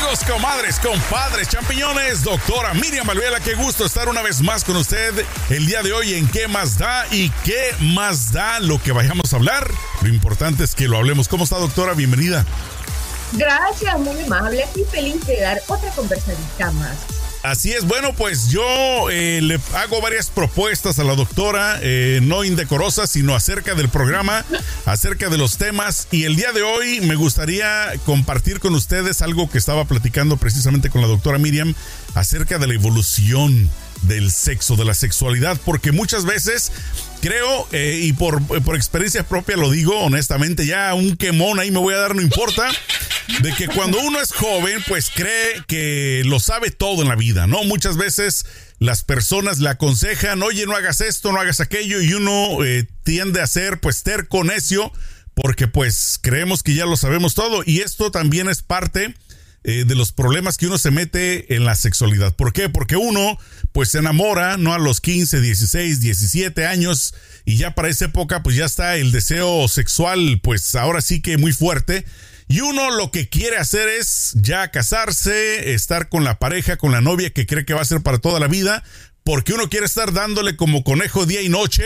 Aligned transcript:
Amigos, 0.00 0.20
comadres, 0.26 0.80
compadres, 0.80 1.48
champiñones, 1.48 2.22
doctora 2.24 2.72
Miriam 2.72 3.06
Valvela, 3.06 3.38
qué 3.38 3.54
gusto 3.54 3.84
estar 3.84 4.08
una 4.08 4.22
vez 4.22 4.40
más 4.40 4.64
con 4.64 4.76
usted 4.76 5.12
el 5.50 5.66
día 5.66 5.82
de 5.82 5.92
hoy 5.92 6.14
en 6.14 6.26
¿Qué 6.26 6.48
más 6.48 6.78
da? 6.78 7.06
y 7.10 7.28
qué 7.44 7.74
más 7.80 8.32
da 8.32 8.60
lo 8.60 8.80
que 8.82 8.92
vayamos 8.92 9.32
a 9.32 9.36
hablar? 9.36 9.70
Lo 10.00 10.08
importante 10.08 10.64
es 10.64 10.74
que 10.74 10.88
lo 10.88 10.96
hablemos. 10.96 11.28
¿Cómo 11.28 11.44
está, 11.44 11.58
doctora? 11.58 11.92
Bienvenida. 11.92 12.46
Gracias, 13.32 13.98
muy 13.98 14.18
amable 14.22 14.66
y 14.74 14.84
feliz 14.84 15.26
de 15.26 15.38
dar 15.38 15.60
otra 15.66 15.90
conversadita 15.90 16.70
más. 16.72 16.96
Así 17.42 17.72
es, 17.72 17.86
bueno, 17.86 18.12
pues 18.14 18.50
yo 18.50 19.10
eh, 19.10 19.40
le 19.42 19.58
hago 19.74 20.02
varias 20.02 20.28
propuestas 20.28 20.98
a 20.98 21.04
la 21.04 21.14
doctora, 21.14 21.78
eh, 21.80 22.20
no 22.22 22.44
indecorosas, 22.44 23.08
sino 23.08 23.34
acerca 23.34 23.74
del 23.74 23.88
programa, 23.88 24.44
acerca 24.84 25.30
de 25.30 25.38
los 25.38 25.56
temas. 25.56 26.06
Y 26.10 26.24
el 26.24 26.36
día 26.36 26.52
de 26.52 26.62
hoy 26.62 27.00
me 27.00 27.14
gustaría 27.14 27.92
compartir 28.04 28.60
con 28.60 28.74
ustedes 28.74 29.22
algo 29.22 29.48
que 29.50 29.56
estaba 29.56 29.86
platicando 29.86 30.36
precisamente 30.36 30.90
con 30.90 31.00
la 31.00 31.08
doctora 31.08 31.38
Miriam 31.38 31.74
acerca 32.14 32.58
de 32.58 32.66
la 32.66 32.74
evolución 32.74 33.70
del 34.02 34.30
sexo, 34.30 34.76
de 34.76 34.84
la 34.84 34.94
sexualidad, 34.94 35.58
porque 35.64 35.92
muchas 35.92 36.26
veces 36.26 36.72
creo, 37.20 37.68
eh, 37.72 38.00
y 38.02 38.12
por, 38.12 38.42
por 38.62 38.76
experiencia 38.76 39.22
propia 39.22 39.56
lo 39.56 39.70
digo 39.70 39.98
honestamente, 40.00 40.66
ya 40.66 40.92
un 40.94 41.16
quemón 41.16 41.60
ahí 41.60 41.70
me 41.70 41.78
voy 41.78 41.94
a 41.94 41.98
dar, 41.98 42.14
no 42.14 42.22
importa 42.22 42.68
de 43.42 43.52
que 43.54 43.68
cuando 43.68 44.00
uno 44.00 44.20
es 44.20 44.32
joven, 44.32 44.82
pues 44.88 45.10
cree 45.14 45.62
que 45.66 46.22
lo 46.26 46.40
sabe 46.40 46.70
todo 46.70 47.02
en 47.02 47.08
la 47.08 47.16
vida, 47.16 47.46
¿no? 47.46 47.62
Muchas 47.64 47.96
veces 47.96 48.44
las 48.78 49.04
personas 49.04 49.60
le 49.60 49.68
aconsejan, 49.68 50.42
oye, 50.42 50.66
no 50.66 50.74
hagas 50.74 51.00
esto, 51.00 51.32
no 51.32 51.40
hagas 51.40 51.60
aquello, 51.60 52.00
y 52.00 52.14
uno 52.14 52.64
eh, 52.64 52.88
tiende 53.04 53.40
a 53.40 53.46
ser, 53.46 53.78
pues, 53.80 54.02
terco, 54.02 54.42
necio, 54.42 54.92
porque 55.34 55.68
pues 55.68 56.18
creemos 56.20 56.62
que 56.62 56.74
ya 56.74 56.86
lo 56.86 56.96
sabemos 56.96 57.34
todo, 57.34 57.62
y 57.64 57.80
esto 57.80 58.10
también 58.10 58.48
es 58.48 58.62
parte 58.62 59.14
eh, 59.62 59.84
de 59.86 59.94
los 59.94 60.12
problemas 60.12 60.56
que 60.56 60.66
uno 60.66 60.78
se 60.78 60.90
mete 60.90 61.54
en 61.54 61.64
la 61.64 61.74
sexualidad. 61.74 62.34
¿Por 62.34 62.52
qué? 62.52 62.68
Porque 62.68 62.96
uno, 62.96 63.38
pues, 63.72 63.90
se 63.90 63.98
enamora, 63.98 64.56
¿no? 64.56 64.72
A 64.72 64.78
los 64.78 65.00
15, 65.00 65.40
16, 65.40 66.00
17 66.00 66.66
años, 66.66 67.14
y 67.44 67.56
ya 67.56 67.74
para 67.74 67.88
esa 67.88 68.06
época, 68.06 68.42
pues, 68.42 68.56
ya 68.56 68.64
está 68.64 68.96
el 68.96 69.12
deseo 69.12 69.68
sexual, 69.68 70.40
pues, 70.42 70.74
ahora 70.74 71.02
sí 71.02 71.20
que 71.20 71.36
muy 71.36 71.52
fuerte, 71.52 72.06
y 72.50 72.62
uno 72.62 72.90
lo 72.90 73.12
que 73.12 73.28
quiere 73.28 73.58
hacer 73.58 73.88
es 73.88 74.32
ya 74.34 74.72
casarse, 74.72 75.72
estar 75.72 76.08
con 76.08 76.24
la 76.24 76.40
pareja, 76.40 76.78
con 76.78 76.90
la 76.90 77.00
novia 77.00 77.30
que 77.30 77.46
cree 77.46 77.64
que 77.64 77.74
va 77.74 77.82
a 77.82 77.84
ser 77.84 78.00
para 78.00 78.18
toda 78.18 78.40
la 78.40 78.48
vida, 78.48 78.82
porque 79.24 79.52
uno 79.52 79.68
quiere 79.68 79.86
estar 79.86 80.12
dándole 80.12 80.56
como 80.56 80.84
conejo 80.84 81.26
día 81.26 81.42
y 81.42 81.48
noche, 81.48 81.84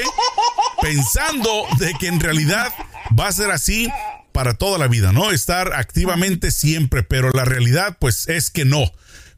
pensando 0.81 1.67
de 1.79 1.95
que 1.99 2.09
en 2.09 2.21
realidad 2.21 2.73
va 3.19 3.29
a 3.29 3.33
ser 3.33 3.51
así 3.51 3.89
para 4.33 4.55
toda 4.55 4.79
la 4.79 4.89
vida, 4.89 5.13
¿no? 5.13 5.31
Estar 5.31 5.73
activamente 5.75 6.51
siempre, 6.51 7.03
pero 7.03 7.31
la 7.31 7.45
realidad 7.45 7.97
pues 8.01 8.29
es 8.29 8.51
que 8.51 8.65
no 8.65 8.91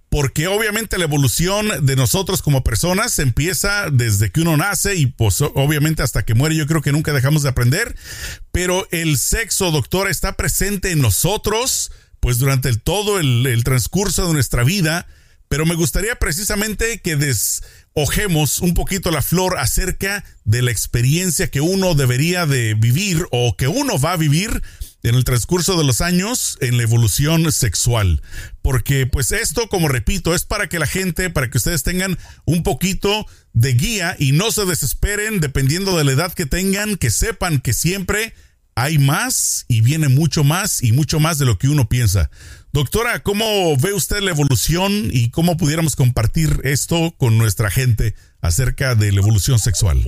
porque 0.09 0.47
obviamente 0.47 0.99
la 0.99 1.05
evolución 1.05 1.85
de 1.85 1.97
nosotros 1.97 2.41
como 2.41 2.63
personas 2.63 3.19
empieza 3.19 3.91
desde 3.91 4.31
que 4.31 4.41
uno 4.41 4.57
nace 4.57 4.95
y 4.95 5.07
pues 5.07 5.41
obviamente 5.41 6.03
hasta 6.03 6.25
que 6.25 6.35
muere 6.35 6.57
yo 6.57 6.67
creo 6.67 6.81
que 6.81 6.93
nunca 6.93 7.13
dejamos 7.13 7.43
de 7.43 7.49
aprender, 7.49 7.95
pero 8.53 8.87
el 8.93 9.19
sexo, 9.19 9.71
doctora, 9.71 10.11
está 10.11 10.35
presente 10.35 10.91
en 10.93 11.01
nosotros 11.01 11.91
pues 12.21 12.39
durante 12.39 12.69
el, 12.69 12.81
todo 12.81 13.21
el, 13.21 13.63
transcurso 13.65 14.27
de 14.27 14.33
nuestra 14.33 14.65
vida, 14.65 15.07
pero 15.49 15.67
me 15.67 15.75
gustaría 15.75 16.17
precisamente 16.17 17.01
que 17.01 17.17
deshojemos 17.17 18.61
un 18.61 18.75
poquito 18.75 19.11
la 19.11 19.23
flor 19.23 19.59
acerca 19.59 20.25
de 20.45 20.63
la 20.63 20.71
experiencia 20.71 21.51
que 21.51 21.61
uno 21.61 21.95
debería 21.95 22.47
de 22.47 22.75
vivir 22.75 23.27
o 23.31 23.57
que 23.57 23.69
uno 23.69 23.99
va 23.99 24.13
a 24.13 24.17
vivir 24.17 24.63
en 25.03 25.15
el 25.15 25.25
transcurso 25.25 25.79
de 25.79 25.85
los 25.85 26.01
años 26.01 26.59
en 26.61 26.77
la 26.77 26.83
evolución 26.83 27.53
sexual. 27.53 28.23
Porque 28.61 29.07
pues 29.07 29.31
esto, 29.31 29.69
como 29.69 29.89
repito, 29.89 30.35
es 30.35 30.45
para 30.45 30.69
que 30.69 30.81
la 30.81 30.87
gente, 30.87 31.31
para 31.31 31.49
que 31.49 31.59
ustedes 31.59 31.85
tengan 31.85 32.19
un 32.45 32.65
poquito 32.65 33.27
de 33.53 33.75
guía 33.75 34.17
y 34.19 34.33
no 34.33 34.51
se 34.51 34.65
desesperen 34.65 35.41
dependiendo 35.41 35.97
de 35.97 36.05
la 36.05 36.13
edad 36.13 36.33
que 36.33 36.47
tengan, 36.47 36.97
que 36.97 37.11
sepan 37.11 37.61
que 37.61 37.73
siempre 37.73 38.35
hay 38.75 38.99
más 38.99 39.65
y 39.69 39.81
viene 39.81 40.09
mucho 40.09 40.45
más 40.45 40.83
y 40.83 40.93
mucho 40.93 41.19
más 41.19 41.39
de 41.39 41.47
lo 41.47 41.57
que 41.57 41.69
uno 41.69 41.89
piensa. 41.89 42.31
Doctora, 42.77 43.23
¿cómo 43.23 43.75
ve 43.79 43.95
usted 43.95 44.21
la 44.21 44.33
evolución 44.33 45.09
y 45.11 45.31
cómo 45.31 45.57
pudiéramos 45.57 45.97
compartir 45.97 46.61
esto 46.63 47.15
con 47.17 47.39
nuestra 47.39 47.71
gente 47.71 48.15
acerca 48.43 48.95
de 48.95 49.13
la 49.13 49.21
evolución 49.21 49.59
sexual? 49.59 50.05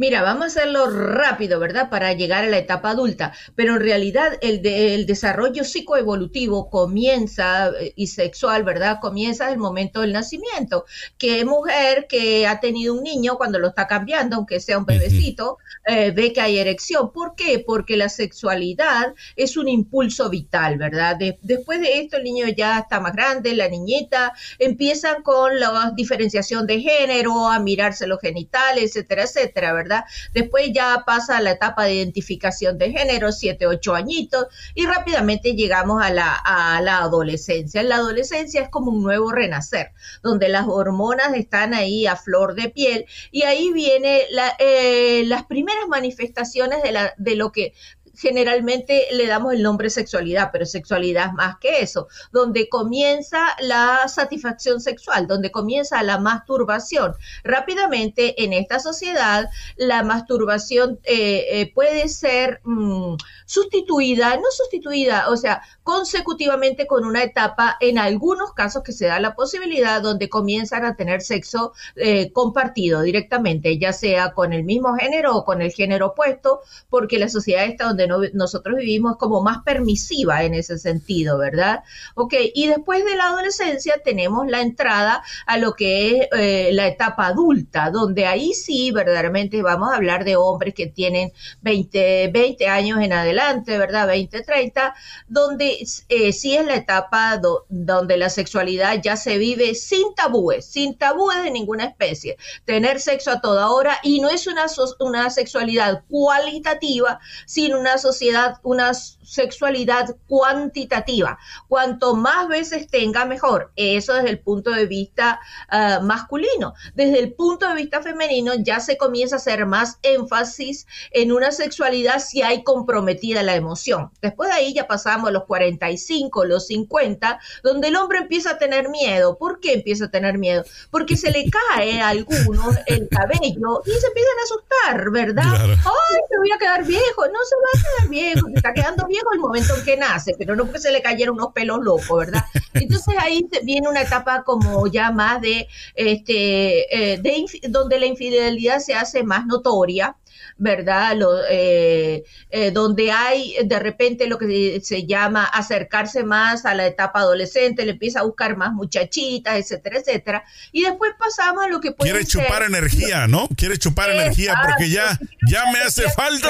Mira, 0.00 0.22
vamos 0.22 0.44
a 0.44 0.46
hacerlo 0.46 0.88
rápido, 0.88 1.60
¿verdad? 1.60 1.90
Para 1.90 2.14
llegar 2.14 2.44
a 2.44 2.46
la 2.46 2.56
etapa 2.56 2.88
adulta, 2.88 3.34
pero 3.54 3.74
en 3.74 3.80
realidad 3.80 4.38
el, 4.40 4.66
el 4.66 5.04
desarrollo 5.04 5.62
psicoevolutivo 5.62 6.70
comienza 6.70 7.68
eh, 7.78 7.92
y 7.96 8.06
sexual, 8.06 8.64
¿verdad? 8.64 8.96
Comienza 9.02 9.48
en 9.48 9.52
el 9.52 9.58
momento 9.58 10.00
del 10.00 10.14
nacimiento. 10.14 10.86
Que 11.18 11.44
mujer 11.44 12.06
que 12.08 12.46
ha 12.46 12.60
tenido 12.60 12.94
un 12.94 13.02
niño 13.02 13.36
cuando 13.36 13.58
lo 13.58 13.68
está 13.68 13.86
cambiando, 13.86 14.36
aunque 14.36 14.58
sea 14.60 14.78
un 14.78 14.86
bebecito, 14.86 15.58
eh, 15.84 16.12
ve 16.12 16.32
que 16.32 16.40
hay 16.40 16.56
erección. 16.56 17.12
¿Por 17.12 17.34
qué? 17.34 17.58
Porque 17.58 17.98
la 17.98 18.08
sexualidad 18.08 19.14
es 19.36 19.58
un 19.58 19.68
impulso 19.68 20.30
vital, 20.30 20.78
¿verdad? 20.78 21.18
después 21.42 21.78
de 21.82 22.00
esto 22.00 22.16
el 22.16 22.24
niño 22.24 22.46
ya 22.48 22.78
está 22.78 23.00
más 23.00 23.12
grande, 23.12 23.54
la 23.54 23.68
niñita, 23.68 24.32
empiezan 24.58 25.22
con 25.22 25.60
la 25.60 25.92
diferenciación 25.94 26.66
de 26.66 26.80
género, 26.80 27.48
a 27.50 27.58
mirarse 27.58 28.06
los 28.06 28.18
genitales, 28.20 28.96
etcétera, 28.96 29.24
etcétera, 29.24 29.72
¿verdad? 29.74 29.89
Después 30.32 30.70
ya 30.72 31.02
pasa 31.06 31.40
la 31.40 31.52
etapa 31.52 31.84
de 31.84 31.94
identificación 31.94 32.78
de 32.78 32.92
género, 32.92 33.32
7, 33.32 33.66
8 33.66 33.94
añitos, 33.94 34.46
y 34.74 34.86
rápidamente 34.86 35.54
llegamos 35.54 36.02
a 36.02 36.10
la, 36.10 36.34
a 36.34 36.80
la 36.80 36.98
adolescencia. 36.98 37.82
La 37.82 37.96
adolescencia 37.96 38.62
es 38.62 38.68
como 38.68 38.90
un 38.90 39.02
nuevo 39.02 39.32
renacer, 39.32 39.92
donde 40.22 40.48
las 40.48 40.66
hormonas 40.68 41.34
están 41.34 41.74
ahí 41.74 42.06
a 42.06 42.16
flor 42.16 42.54
de 42.54 42.68
piel, 42.70 43.06
y 43.30 43.42
ahí 43.42 43.72
viene 43.72 44.22
eh, 44.58 45.24
las 45.26 45.44
primeras 45.44 45.86
manifestaciones 45.88 46.82
de, 46.82 46.92
la, 46.92 47.14
de 47.16 47.34
lo 47.36 47.52
que 47.52 47.74
generalmente 48.20 49.06
le 49.12 49.26
damos 49.26 49.54
el 49.54 49.62
nombre 49.62 49.88
sexualidad, 49.88 50.50
pero 50.52 50.66
sexualidad 50.66 51.28
es 51.28 51.32
más 51.32 51.56
que 51.58 51.80
eso, 51.80 52.08
donde 52.32 52.68
comienza 52.68 53.38
la 53.60 54.06
satisfacción 54.08 54.80
sexual, 54.80 55.26
donde 55.26 55.50
comienza 55.50 56.02
la 56.02 56.18
masturbación. 56.18 57.14
Rápidamente 57.44 58.44
en 58.44 58.52
esta 58.52 58.78
sociedad 58.78 59.48
la 59.76 60.02
masturbación 60.02 61.00
eh, 61.04 61.46
eh, 61.50 61.72
puede 61.74 62.08
ser 62.08 62.60
mm, 62.64 63.14
sustituida, 63.46 64.36
no 64.36 64.50
sustituida, 64.50 65.28
o 65.30 65.36
sea, 65.36 65.62
consecutivamente 65.82 66.86
con 66.86 67.04
una 67.04 67.22
etapa, 67.22 67.76
en 67.80 67.98
algunos 67.98 68.52
casos 68.52 68.82
que 68.82 68.92
se 68.92 69.06
da 69.06 69.18
la 69.18 69.34
posibilidad 69.34 70.02
donde 70.02 70.28
comienzan 70.28 70.84
a 70.84 70.94
tener 70.94 71.22
sexo 71.22 71.72
eh, 71.96 72.32
compartido 72.32 73.02
directamente, 73.02 73.78
ya 73.78 73.92
sea 73.92 74.32
con 74.34 74.52
el 74.52 74.64
mismo 74.64 74.94
género 74.94 75.36
o 75.36 75.44
con 75.44 75.62
el 75.62 75.72
género 75.72 76.08
opuesto, 76.08 76.60
porque 76.88 77.18
la 77.18 77.28
sociedad 77.28 77.64
está 77.64 77.86
donde 77.86 78.06
nosotros 78.32 78.76
vivimos 78.76 79.16
como 79.16 79.42
más 79.42 79.58
permisiva 79.64 80.42
en 80.44 80.54
ese 80.54 80.78
sentido, 80.78 81.38
¿verdad? 81.38 81.82
Ok, 82.14 82.34
y 82.54 82.66
después 82.66 83.04
de 83.04 83.16
la 83.16 83.28
adolescencia 83.28 83.94
tenemos 84.04 84.46
la 84.46 84.60
entrada 84.60 85.22
a 85.46 85.56
lo 85.58 85.74
que 85.74 86.16
es 86.16 86.28
eh, 86.32 86.70
la 86.72 86.86
etapa 86.86 87.26
adulta, 87.26 87.90
donde 87.90 88.26
ahí 88.26 88.52
sí 88.52 88.90
verdaderamente 88.90 89.62
vamos 89.62 89.92
a 89.92 89.96
hablar 89.96 90.24
de 90.24 90.36
hombres 90.36 90.74
que 90.74 90.86
tienen 90.86 91.32
20, 91.62 92.28
20 92.28 92.68
años 92.68 93.00
en 93.00 93.12
adelante, 93.12 93.78
¿verdad? 93.78 94.06
20, 94.06 94.42
30, 94.42 94.94
donde 95.28 95.78
eh, 96.08 96.32
sí 96.32 96.56
es 96.56 96.66
la 96.66 96.76
etapa 96.76 97.40
donde 97.68 98.16
la 98.16 98.30
sexualidad 98.30 99.00
ya 99.02 99.16
se 99.16 99.38
vive 99.38 99.74
sin 99.74 100.14
tabúes, 100.14 100.66
sin 100.66 100.96
tabúes 100.96 101.42
de 101.42 101.50
ninguna 101.50 101.84
especie, 101.84 102.36
tener 102.64 103.00
sexo 103.00 103.30
a 103.30 103.40
toda 103.40 103.70
hora 103.70 103.98
y 104.02 104.20
no 104.20 104.28
es 104.28 104.46
una, 104.46 104.66
una 104.98 105.30
sexualidad 105.30 106.04
cualitativa, 106.08 107.20
sino 107.46 107.78
una 107.78 107.89
sociedad, 107.98 108.58
una 108.62 108.92
sexualidad 108.94 110.16
cuantitativa. 110.26 111.38
Cuanto 111.68 112.16
más 112.16 112.48
veces 112.48 112.88
tenga, 112.88 113.24
mejor. 113.24 113.72
Eso 113.76 114.14
desde 114.14 114.30
el 114.30 114.40
punto 114.40 114.70
de 114.70 114.86
vista 114.86 115.40
ah, 115.68 116.00
masculino. 116.02 116.74
Desde 116.94 117.20
el 117.20 117.32
punto 117.34 117.68
de 117.68 117.74
vista 117.74 118.02
femenino 118.02 118.54
ya 118.54 118.80
se 118.80 118.96
comienza 118.96 119.36
a 119.36 119.38
hacer 119.38 119.66
más 119.66 119.98
énfasis 120.02 120.86
en 121.12 121.32
una 121.32 121.52
sexualidad 121.52 122.18
si 122.18 122.42
hay 122.42 122.62
comprometida 122.62 123.42
la 123.42 123.54
emoción. 123.54 124.10
Después 124.20 124.50
de 124.50 124.56
ahí 124.56 124.74
ya 124.74 124.86
pasamos 124.86 125.28
a 125.28 125.32
los 125.32 125.44
45, 125.44 126.44
los 126.44 126.66
50, 126.66 127.38
donde 127.62 127.88
el 127.88 127.96
hombre 127.96 128.18
empieza 128.18 128.52
a 128.52 128.58
tener 128.58 128.88
miedo. 128.88 129.38
¿Por 129.38 129.60
qué 129.60 129.74
empieza 129.74 130.06
a 130.06 130.10
tener 130.10 130.38
miedo? 130.38 130.64
Porque 130.90 131.16
se 131.16 131.30
le 131.30 131.44
cae 131.50 132.00
a 132.00 132.08
algunos 132.08 132.76
el 132.86 133.08
cabello 133.08 133.82
y 133.84 133.90
se 133.90 134.06
empiezan 134.06 134.38
a 134.38 134.44
asustar, 134.44 135.10
¿verdad? 135.10 135.54
Ay, 135.54 136.20
me 136.30 136.38
voy 136.38 136.52
a 136.52 136.58
quedar 136.58 136.84
viejo. 136.84 137.26
No 137.26 137.38
se 137.44 137.56
va 137.56 137.70
a 137.74 137.79
viejo, 138.08 138.48
está 138.54 138.72
quedando 138.72 139.06
viejo 139.06 139.32
el 139.32 139.40
momento 139.40 139.76
en 139.76 139.84
que 139.84 139.96
nace, 139.96 140.34
pero 140.38 140.56
no 140.56 140.64
porque 140.64 140.80
se 140.80 140.92
le 140.92 141.02
cayeron 141.02 141.36
unos 141.36 141.52
pelos 141.52 141.80
locos, 141.82 142.18
¿verdad? 142.18 142.44
Entonces 142.74 143.14
ahí 143.18 143.46
viene 143.62 143.88
una 143.88 144.02
etapa 144.02 144.42
como 144.44 144.86
ya 144.86 145.10
más 145.10 145.40
de, 145.40 145.68
este, 145.94 147.12
eh, 147.12 147.18
de 147.18 147.44
donde 147.68 147.98
la 147.98 148.06
infidelidad 148.06 148.78
se 148.78 148.94
hace 148.94 149.22
más 149.22 149.46
notoria 149.46 150.16
¿verdad? 150.56 151.16
Lo, 151.16 151.44
eh, 151.48 152.24
eh, 152.50 152.70
donde 152.70 153.12
hay 153.12 153.56
de 153.64 153.78
repente 153.78 154.26
lo 154.26 154.38
que 154.38 154.80
se 154.82 155.06
llama 155.06 155.44
acercarse 155.44 156.24
más 156.24 156.64
a 156.64 156.74
la 156.74 156.86
etapa 156.86 157.20
adolescente, 157.20 157.84
le 157.84 157.92
empieza 157.92 158.20
a 158.20 158.24
buscar 158.24 158.56
más 158.56 158.72
muchachitas, 158.72 159.58
etcétera, 159.58 159.98
etcétera. 159.98 160.44
Y 160.72 160.82
después 160.82 161.12
pasamos 161.18 161.64
a 161.64 161.68
lo 161.68 161.80
que 161.80 161.92
puede 161.92 162.10
Quiere 162.10 162.26
chupar 162.26 162.62
energía, 162.62 163.26
¿no? 163.26 163.48
Quiere 163.56 163.78
chupar 163.78 164.10
energía 164.10 164.54
porque 164.64 164.90
ya, 164.90 165.18
ya 165.48 165.64
me 165.72 165.80
hace 165.80 166.08
falta. 166.10 166.48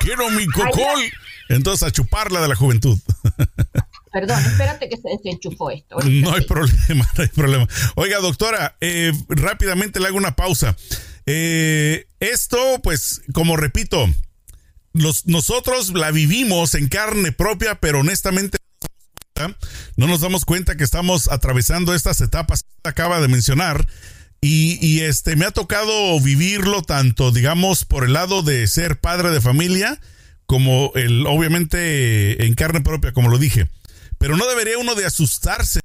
Quiero 0.00 0.30
mi 0.30 0.46
cocol. 0.46 1.02
Entonces 1.48 1.88
a 1.88 1.90
chuparla 1.90 2.42
de 2.42 2.48
la 2.48 2.54
juventud. 2.54 2.98
Perdón, 4.12 4.38
espérate 4.44 4.88
que 4.88 4.96
se 4.96 5.08
desenchufó 5.08 5.70
esto. 5.70 5.96
No 6.04 6.34
hay 6.34 6.44
problema, 6.44 7.08
no 7.16 7.22
hay 7.22 7.28
problema. 7.28 7.68
Oiga, 7.94 8.18
doctora, 8.18 8.76
eh, 8.80 9.12
rápidamente 9.28 10.00
le 10.00 10.08
hago 10.08 10.16
una 10.16 10.34
pausa. 10.34 10.76
Eh, 11.30 12.06
esto, 12.20 12.80
pues, 12.82 13.20
como 13.34 13.58
repito, 13.58 14.06
nosotros 14.94 15.90
la 15.90 16.10
vivimos 16.10 16.74
en 16.74 16.88
carne 16.88 17.32
propia, 17.32 17.80
pero 17.80 18.00
honestamente 18.00 18.56
no 19.96 20.06
nos 20.06 20.22
damos 20.22 20.46
cuenta 20.46 20.76
que 20.76 20.84
estamos 20.84 21.30
atravesando 21.30 21.94
estas 21.94 22.22
etapas 22.22 22.62
que 22.62 22.88
acaba 22.88 23.20
de 23.20 23.28
mencionar. 23.28 23.86
Y, 24.40 24.78
y, 24.80 25.00
este 25.00 25.36
me 25.36 25.44
ha 25.44 25.50
tocado 25.50 26.18
vivirlo 26.20 26.80
tanto, 26.82 27.30
digamos, 27.30 27.84
por 27.84 28.04
el 28.04 28.14
lado 28.14 28.42
de 28.42 28.66
ser 28.66 28.98
padre 28.98 29.30
de 29.30 29.42
familia, 29.42 30.00
como 30.46 30.92
el, 30.94 31.26
obviamente, 31.26 32.46
en 32.46 32.54
carne 32.54 32.80
propia, 32.80 33.12
como 33.12 33.28
lo 33.28 33.36
dije. 33.36 33.68
Pero 34.16 34.36
no 34.36 34.46
debería 34.48 34.78
uno 34.78 34.94
de 34.94 35.04
asustarse, 35.04 35.80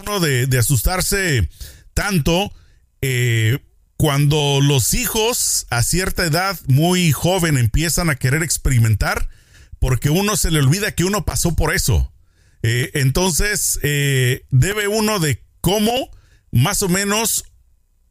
uno 0.00 0.18
de, 0.18 0.46
de 0.46 0.58
asustarse 0.58 1.48
tanto 1.92 2.52
eh, 3.02 3.58
cuando 4.00 4.60
los 4.62 4.94
hijos 4.94 5.66
a 5.68 5.82
cierta 5.82 6.24
edad 6.24 6.58
muy 6.68 7.12
joven 7.12 7.58
empiezan 7.58 8.08
a 8.08 8.14
querer 8.14 8.42
experimentar, 8.42 9.28
porque 9.78 10.08
uno 10.08 10.38
se 10.38 10.50
le 10.50 10.58
olvida 10.58 10.92
que 10.92 11.04
uno 11.04 11.26
pasó 11.26 11.54
por 11.54 11.74
eso. 11.74 12.10
Eh, 12.62 12.92
entonces, 12.94 13.78
eh, 13.82 14.46
debe 14.50 14.88
uno 14.88 15.18
de 15.18 15.44
cómo, 15.60 15.92
más 16.50 16.80
o 16.80 16.88
menos, 16.88 17.44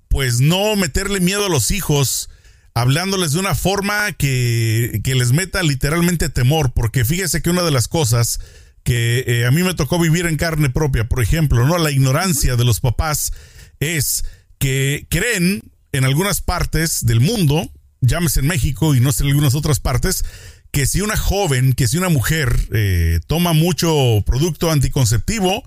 pues 0.09 0.41
no 0.41 0.75
meterle 0.75 1.21
miedo 1.21 1.47
a 1.47 1.49
los 1.49 1.71
hijos, 1.71 2.29
hablándoles 2.75 3.31
de 3.31 3.39
una 3.39 3.55
forma 3.55 4.11
que, 4.11 5.01
que 5.03 5.15
les 5.15 5.31
meta 5.31 5.63
literalmente 5.63 6.29
temor, 6.29 6.71
porque 6.71 7.03
fíjese 7.03 7.41
que 7.41 7.49
una 7.49 7.63
de 7.63 7.71
las 7.71 7.87
cosas 7.87 8.39
que 8.83 9.23
eh, 9.25 9.47
a 9.47 9.49
mí 9.49 9.63
me 9.63 9.73
tocó 9.73 9.97
vivir 9.97 10.27
en 10.27 10.37
carne 10.37 10.69
propia, 10.69 11.09
por 11.09 11.23
ejemplo, 11.23 11.65
¿no? 11.65 11.79
La 11.79 11.89
ignorancia 11.89 12.57
de 12.57 12.65
los 12.65 12.79
papás 12.79 13.33
es 13.79 14.23
que 14.59 15.07
creen 15.09 15.68
en 15.91 16.05
algunas 16.05 16.41
partes 16.41 17.05
del 17.05 17.19
mundo, 17.19 17.71
llámese 18.01 18.41
en 18.41 18.47
México 18.47 18.95
y 18.95 18.99
no 18.99 19.11
sé 19.11 19.23
en 19.23 19.29
algunas 19.29 19.55
otras 19.55 19.79
partes, 19.79 20.23
que 20.71 20.85
si 20.85 21.01
una 21.01 21.17
joven, 21.17 21.73
que 21.73 21.87
si 21.87 21.97
una 21.97 22.09
mujer 22.09 22.55
eh, 22.73 23.19
toma 23.27 23.53
mucho 23.53 24.23
producto 24.25 24.71
anticonceptivo, 24.71 25.63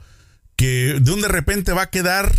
que 0.56 0.98
de 1.00 1.10
un 1.12 1.20
de 1.20 1.28
repente 1.28 1.72
va 1.72 1.82
a 1.82 1.90
quedar, 1.90 2.32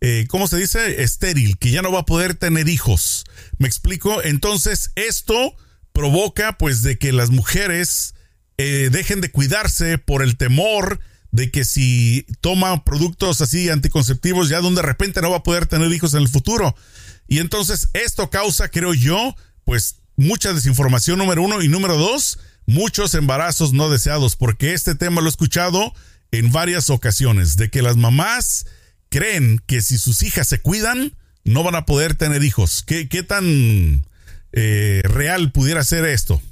eh, 0.00 0.26
¿cómo 0.28 0.46
se 0.46 0.58
dice? 0.58 1.02
Estéril, 1.02 1.58
que 1.58 1.70
ya 1.70 1.82
no 1.82 1.90
va 1.90 2.00
a 2.00 2.06
poder 2.06 2.34
tener 2.34 2.68
hijos. 2.68 3.24
¿Me 3.58 3.66
explico? 3.66 4.22
Entonces, 4.22 4.92
esto 4.94 5.56
provoca 5.92 6.58
pues 6.58 6.82
de 6.82 6.98
que 6.98 7.12
las 7.12 7.30
mujeres 7.30 8.14
eh, 8.58 8.90
dejen 8.92 9.20
de 9.20 9.30
cuidarse 9.30 9.98
por 9.98 10.22
el 10.22 10.36
temor 10.36 11.00
de 11.32 11.50
que 11.50 11.64
si 11.64 12.26
toma 12.40 12.84
productos 12.84 13.40
así 13.40 13.68
anticonceptivos 13.68 14.48
ya 14.48 14.60
donde 14.60 14.82
de 14.82 14.86
repente 14.86 15.20
no 15.20 15.30
va 15.30 15.38
a 15.38 15.42
poder 15.42 15.66
tener 15.66 15.92
hijos 15.92 16.14
en 16.14 16.20
el 16.20 16.28
futuro. 16.28 16.76
Y 17.26 17.38
entonces 17.38 17.88
esto 17.92 18.30
causa, 18.30 18.68
creo 18.68 18.94
yo, 18.94 19.34
pues 19.64 19.96
mucha 20.16 20.52
desinformación 20.52 21.18
número 21.18 21.42
uno 21.42 21.62
y 21.62 21.68
número 21.68 21.96
dos, 21.96 22.38
muchos 22.66 23.14
embarazos 23.14 23.72
no 23.72 23.90
deseados, 23.90 24.36
porque 24.36 24.72
este 24.72 24.94
tema 24.94 25.20
lo 25.20 25.26
he 25.26 25.30
escuchado 25.30 25.92
en 26.30 26.52
varias 26.52 26.90
ocasiones, 26.90 27.56
de 27.56 27.70
que 27.70 27.82
las 27.82 27.96
mamás 27.96 28.66
creen 29.08 29.60
que 29.66 29.82
si 29.82 29.98
sus 29.98 30.22
hijas 30.22 30.48
se 30.48 30.60
cuidan, 30.60 31.16
no 31.44 31.62
van 31.62 31.76
a 31.76 31.86
poder 31.86 32.14
tener 32.14 32.42
hijos. 32.42 32.82
¿Qué, 32.86 33.08
qué 33.08 33.22
tan 33.22 34.06
eh, 34.52 35.02
real 35.04 35.52
pudiera 35.52 35.84
ser 35.84 36.04
esto? 36.04 36.42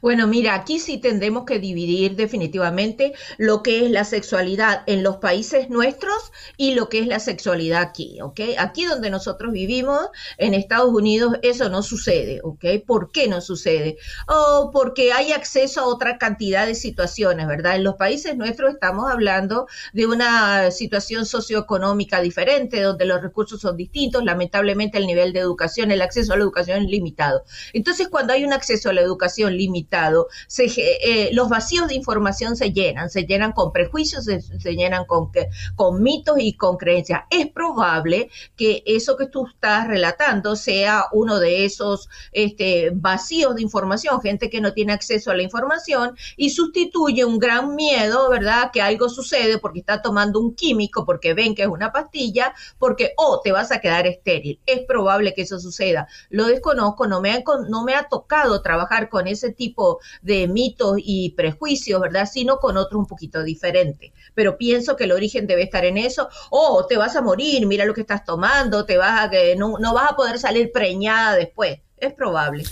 Bueno, 0.00 0.26
mira, 0.26 0.54
aquí 0.54 0.78
sí 0.78 0.96
tendremos 0.96 1.44
que 1.44 1.58
dividir 1.58 2.16
definitivamente 2.16 3.12
lo 3.36 3.62
que 3.62 3.84
es 3.84 3.90
la 3.90 4.04
sexualidad 4.04 4.82
en 4.86 5.02
los 5.02 5.18
países 5.18 5.68
nuestros 5.68 6.32
y 6.56 6.74
lo 6.74 6.88
que 6.88 7.00
es 7.00 7.06
la 7.06 7.20
sexualidad 7.20 7.82
aquí, 7.82 8.18
¿ok? 8.22 8.40
Aquí 8.58 8.86
donde 8.86 9.10
nosotros 9.10 9.52
vivimos, 9.52 10.00
en 10.38 10.54
Estados 10.54 10.90
Unidos, 10.94 11.34
eso 11.42 11.68
no 11.68 11.82
sucede, 11.82 12.40
¿ok? 12.42 12.64
¿Por 12.86 13.12
qué 13.12 13.28
no 13.28 13.42
sucede? 13.42 13.98
Oh, 14.28 14.70
porque 14.72 15.12
hay 15.12 15.32
acceso 15.32 15.82
a 15.82 15.86
otra 15.86 16.16
cantidad 16.16 16.66
de 16.66 16.74
situaciones, 16.74 17.46
¿verdad? 17.46 17.76
En 17.76 17.84
los 17.84 17.96
países 17.96 18.34
nuestros 18.34 18.72
estamos 18.72 19.10
hablando 19.10 19.66
de 19.92 20.06
una 20.06 20.70
situación 20.70 21.26
socioeconómica 21.26 22.22
diferente, 22.22 22.80
donde 22.80 23.04
los 23.04 23.20
recursos 23.20 23.60
son 23.60 23.76
distintos, 23.76 24.24
lamentablemente 24.24 24.96
el 24.96 25.06
nivel 25.06 25.34
de 25.34 25.40
educación, 25.40 25.90
el 25.90 26.00
acceso 26.00 26.32
a 26.32 26.36
la 26.36 26.44
educación 26.44 26.82
es 26.82 26.88
limitado. 26.88 27.44
Entonces, 27.74 28.08
cuando 28.08 28.32
hay 28.32 28.42
un 28.44 28.54
acceso 28.54 28.88
a 28.88 28.94
la 28.94 29.02
educación 29.02 29.52
limitado, 29.52 29.65
limitado, 29.66 30.28
eh, 30.58 31.30
los 31.32 31.48
vacíos 31.48 31.88
de 31.88 31.94
información 31.94 32.56
se 32.56 32.72
llenan, 32.72 33.10
se 33.10 33.24
llenan 33.24 33.52
con 33.52 33.72
prejuicios, 33.72 34.24
se, 34.24 34.74
llenan 34.74 35.04
con, 35.04 35.30
con 35.74 36.02
mitos 36.02 36.36
y 36.38 36.56
con 36.56 36.76
creencias. 36.76 37.22
Es 37.30 37.48
probable 37.48 38.30
que 38.56 38.82
eso 38.86 39.16
que 39.16 39.26
tú 39.26 39.46
estás 39.46 39.88
relatando 39.88 40.56
sea 40.56 41.06
uno 41.12 41.38
de 41.40 41.64
esos 41.64 42.08
este, 42.32 42.90
vacíos 42.94 43.56
de 43.56 43.62
información, 43.62 44.20
gente 44.20 44.48
que 44.50 44.60
no 44.60 44.72
tiene 44.72 44.92
acceso 44.92 45.30
a 45.30 45.34
la 45.34 45.42
información 45.42 46.16
y 46.36 46.50
sustituye 46.50 47.24
un 47.24 47.38
gran 47.38 47.74
miedo, 47.74 48.30
¿verdad? 48.30 48.70
Que 48.72 48.82
algo 48.82 49.08
sucede 49.08 49.58
porque 49.58 49.80
está 49.80 50.02
tomando 50.02 50.40
un 50.40 50.54
químico, 50.54 51.04
porque 51.04 51.34
ven 51.34 51.54
que 51.54 51.62
es 51.62 51.68
una 51.68 51.92
pastilla, 51.92 52.54
porque, 52.78 53.12
oh, 53.16 53.40
te 53.42 53.52
vas 53.52 53.72
a 53.72 53.80
quedar 53.80 54.06
estéril. 54.06 54.60
Es 54.66 54.80
probable 54.86 55.34
que 55.34 55.42
eso 55.42 55.58
suceda. 55.58 56.06
Lo 56.30 56.46
desconozco, 56.46 57.06
no 57.06 57.20
me 57.20 57.32
ha, 57.32 57.42
no 57.68 57.84
me 57.84 57.94
ha 57.94 58.08
tocado 58.08 58.62
trabajar 58.62 59.08
con 59.08 59.26
ese 59.26 59.50
tipo 59.56 60.00
de 60.22 60.46
mitos 60.48 60.96
y 60.98 61.30
prejuicios, 61.30 62.00
¿verdad? 62.00 62.28
Sino 62.30 62.58
con 62.58 62.76
otro 62.76 62.98
un 62.98 63.06
poquito 63.06 63.42
diferente. 63.42 64.12
Pero 64.34 64.56
pienso 64.58 64.96
que 64.96 65.04
el 65.04 65.12
origen 65.12 65.46
debe 65.46 65.62
estar 65.62 65.84
en 65.84 65.98
eso. 65.98 66.28
Oh, 66.50 66.86
te 66.86 66.96
vas 66.96 67.16
a 67.16 67.22
morir, 67.22 67.66
mira 67.66 67.84
lo 67.84 67.94
que 67.94 68.02
estás 68.02 68.24
tomando, 68.24 68.84
te 68.84 68.96
vas 68.96 69.24
a 69.24 69.30
que 69.30 69.56
no, 69.56 69.78
no 69.78 69.94
vas 69.94 70.12
a 70.12 70.16
poder 70.16 70.38
salir 70.38 70.70
preñada 70.72 71.34
después. 71.36 71.80
Es 71.96 72.12
probable. 72.12 72.64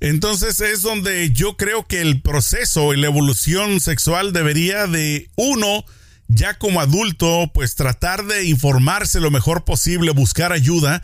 Entonces 0.00 0.60
es 0.60 0.82
donde 0.82 1.30
yo 1.30 1.56
creo 1.56 1.86
que 1.86 2.00
el 2.00 2.22
proceso 2.22 2.92
y 2.92 3.00
la 3.00 3.06
evolución 3.06 3.78
sexual 3.78 4.32
debería 4.32 4.88
de 4.88 5.30
uno 5.36 5.84
ya 6.34 6.54
como 6.58 6.80
adulto, 6.80 7.50
pues 7.52 7.74
tratar 7.74 8.24
de 8.24 8.46
informarse 8.46 9.20
lo 9.20 9.30
mejor 9.30 9.64
posible, 9.64 10.10
buscar 10.12 10.52
ayuda, 10.52 11.02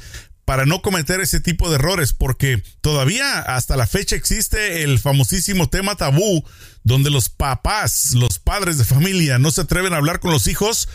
para 0.48 0.64
no 0.64 0.80
cometer 0.80 1.20
ese 1.20 1.40
tipo 1.40 1.68
de 1.68 1.74
errores, 1.74 2.14
porque 2.14 2.62
todavía 2.80 3.38
hasta 3.40 3.76
la 3.76 3.86
fecha 3.86 4.16
existe 4.16 4.82
el 4.82 4.98
famosísimo 4.98 5.68
tema 5.68 5.94
tabú, 5.94 6.42
donde 6.84 7.10
los 7.10 7.28
papás, 7.28 8.14
los 8.14 8.38
padres 8.38 8.78
de 8.78 8.86
familia, 8.86 9.38
no 9.38 9.50
se 9.50 9.60
atreven 9.60 9.92
a 9.92 9.98
hablar 9.98 10.20
con 10.20 10.30
los 10.30 10.46
hijos 10.46 10.88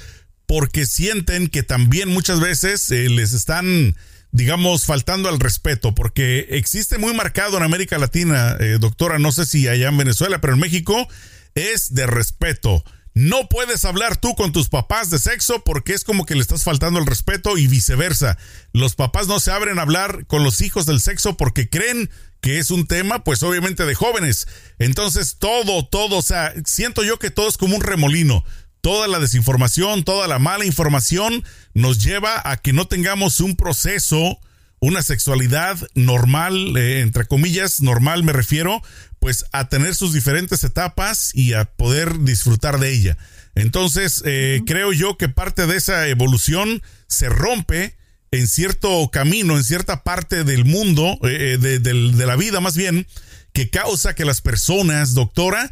porque 0.48 0.88
sienten 0.88 1.50
que 1.50 1.62
también 1.62 2.10
muchas 2.10 2.40
veces 2.40 2.90
eh, 2.90 3.10
les 3.12 3.34
están, 3.34 3.96
digamos, 4.32 4.86
faltando 4.86 5.30
al 5.30 5.40
respeto, 5.40 5.94
porque 5.94 6.48
existe 6.50 6.98
muy 6.98 7.14
marcado 7.14 7.56
en 7.58 7.62
América 7.62 8.00
Latina, 8.00 8.58
eh, 8.60 8.78
doctora, 8.80 9.20
no 9.20 9.32
sé 9.32 9.46
si 9.46 9.68
allá 9.68 9.90
en 9.90 9.98
Venezuela, 9.98 10.42
pero 10.42 10.54
en 10.54 10.62
México 10.62 11.08
es 11.54 11.94
de 11.94 12.08
respeto 12.08 12.84
no 13.14 13.48
puedes 13.48 13.86
hablar 13.86 14.18
tú 14.18 14.34
con 14.34 14.52
tus 14.52 14.70
papás 14.70 15.12
de 15.12 15.20
sexo 15.20 15.64
porque 15.64 15.94
es 15.94 16.04
como 16.04 16.26
que 16.26 16.34
le 16.34 16.42
estás 16.42 16.64
faltando 16.64 17.00
el 17.00 17.06
respeto 17.06 17.58
y 17.58 17.68
viceversa. 17.68 18.38
Los 18.72 18.96
papás 18.96 19.28
no 19.28 19.40
se 19.40 19.52
abren 19.52 19.78
a 19.78 19.84
hablar 19.84 20.26
con 20.26 20.44
los 20.44 20.62
hijos 20.62 20.88
del 20.88 21.00
sexo 21.00 21.38
porque 21.38 21.70
creen 21.70 22.10
que 22.42 22.58
es 22.58 22.72
un 22.72 22.88
tema, 22.88 23.24
pues 23.24 23.44
obviamente 23.44 23.86
de 23.86 23.94
jóvenes. 23.94 24.48
Entonces 24.80 25.38
todo, 25.38 25.86
todo, 25.86 26.18
o 26.18 26.22
sea, 26.24 26.54
siento 26.66 27.04
yo 27.04 27.20
que 27.20 27.30
todo 27.30 27.48
es 27.48 27.58
como 27.58 27.76
un 27.76 27.84
remolino. 27.84 28.44
Toda 28.82 29.08
la 29.08 29.20
desinformación, 29.20 30.04
toda 30.04 30.28
la 30.28 30.40
mala 30.40 30.66
información 30.66 31.44
nos 31.74 32.04
lleva 32.04 32.42
a 32.44 32.58
que 32.58 32.74
no 32.74 32.86
tengamos 32.86 33.40
un 33.40 33.56
proceso, 33.56 34.40
una 34.80 35.04
sexualidad 35.04 35.78
normal, 35.94 36.76
eh, 36.76 37.00
entre 37.00 37.26
comillas, 37.26 37.80
normal 37.80 38.24
me 38.24 38.34
refiero, 38.34 38.82
pues 39.24 39.46
a 39.54 39.70
tener 39.70 39.96
sus 39.96 40.12
diferentes 40.12 40.66
etapas 40.66 41.32
y 41.34 41.54
a 41.54 41.64
poder 41.64 42.20
disfrutar 42.20 42.78
de 42.78 42.92
ella. 42.92 43.18
Entonces, 43.56 44.22
eh, 44.26 44.60
creo 44.68 44.92
yo 44.92 45.16
que 45.16 45.30
parte 45.30 45.66
de 45.66 45.78
esa 45.78 46.10
evolución 46.10 46.84
se 47.08 47.30
rompe 47.30 47.96
en 48.32 48.50
cierto 48.50 49.10
camino, 49.14 49.56
en 49.56 49.64
cierta 49.64 50.04
parte 50.04 50.44
del 50.44 50.66
mundo, 50.66 51.18
eh, 51.24 51.58
de, 51.58 51.80
de, 51.80 51.94
la 51.94 52.36
vida 52.36 52.60
más 52.60 52.76
bien, 52.76 53.08
que 53.54 53.70
causa 53.70 54.14
que 54.14 54.26
las 54.26 54.42
personas, 54.42 55.14
doctora, 55.14 55.72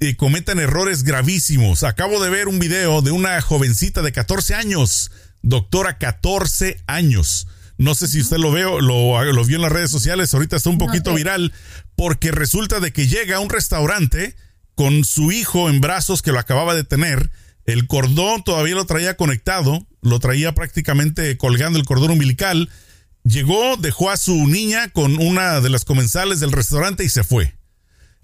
eh, 0.00 0.16
cometan 0.16 0.58
errores 0.58 1.04
gravísimos. 1.04 1.84
Acabo 1.84 2.20
de 2.20 2.30
ver 2.30 2.48
un 2.48 2.58
video 2.58 3.00
de 3.00 3.12
una 3.12 3.40
jovencita 3.40 4.02
de 4.02 4.10
14 4.10 4.56
años, 4.56 5.12
doctora, 5.42 5.98
14 5.98 6.82
años 6.88 7.46
No 7.78 7.94
sé 7.94 8.08
si 8.08 8.20
usted 8.20 8.38
lo 8.38 8.50
veo, 8.50 8.80
lo, 8.80 9.24
lo 9.32 9.44
vio 9.44 9.56
en 9.56 9.62
las 9.62 9.72
redes 9.72 9.90
sociales, 9.90 10.34
ahorita 10.34 10.56
está 10.56 10.68
un 10.68 10.78
poquito 10.78 11.14
viral, 11.14 11.52
porque 11.94 12.32
resulta 12.32 12.80
de 12.80 12.92
que 12.92 13.06
llega 13.06 13.36
a 13.36 13.40
un 13.40 13.48
restaurante 13.48 14.34
con 14.74 15.04
su 15.04 15.30
hijo 15.30 15.70
en 15.70 15.80
brazos 15.80 16.20
que 16.20 16.32
lo 16.32 16.40
acababa 16.40 16.74
de 16.74 16.82
tener, 16.82 17.30
el 17.66 17.86
cordón 17.86 18.42
todavía 18.42 18.74
lo 18.74 18.86
traía 18.86 19.16
conectado, 19.16 19.86
lo 20.02 20.18
traía 20.18 20.54
prácticamente 20.54 21.36
colgando 21.36 21.78
el 21.78 21.84
cordón 21.84 22.10
umbilical, 22.10 22.68
llegó, 23.22 23.76
dejó 23.76 24.10
a 24.10 24.16
su 24.16 24.34
niña 24.48 24.88
con 24.88 25.20
una 25.20 25.60
de 25.60 25.68
las 25.68 25.84
comensales 25.84 26.40
del 26.40 26.52
restaurante 26.52 27.04
y 27.04 27.08
se 27.08 27.24
fue. 27.24 27.54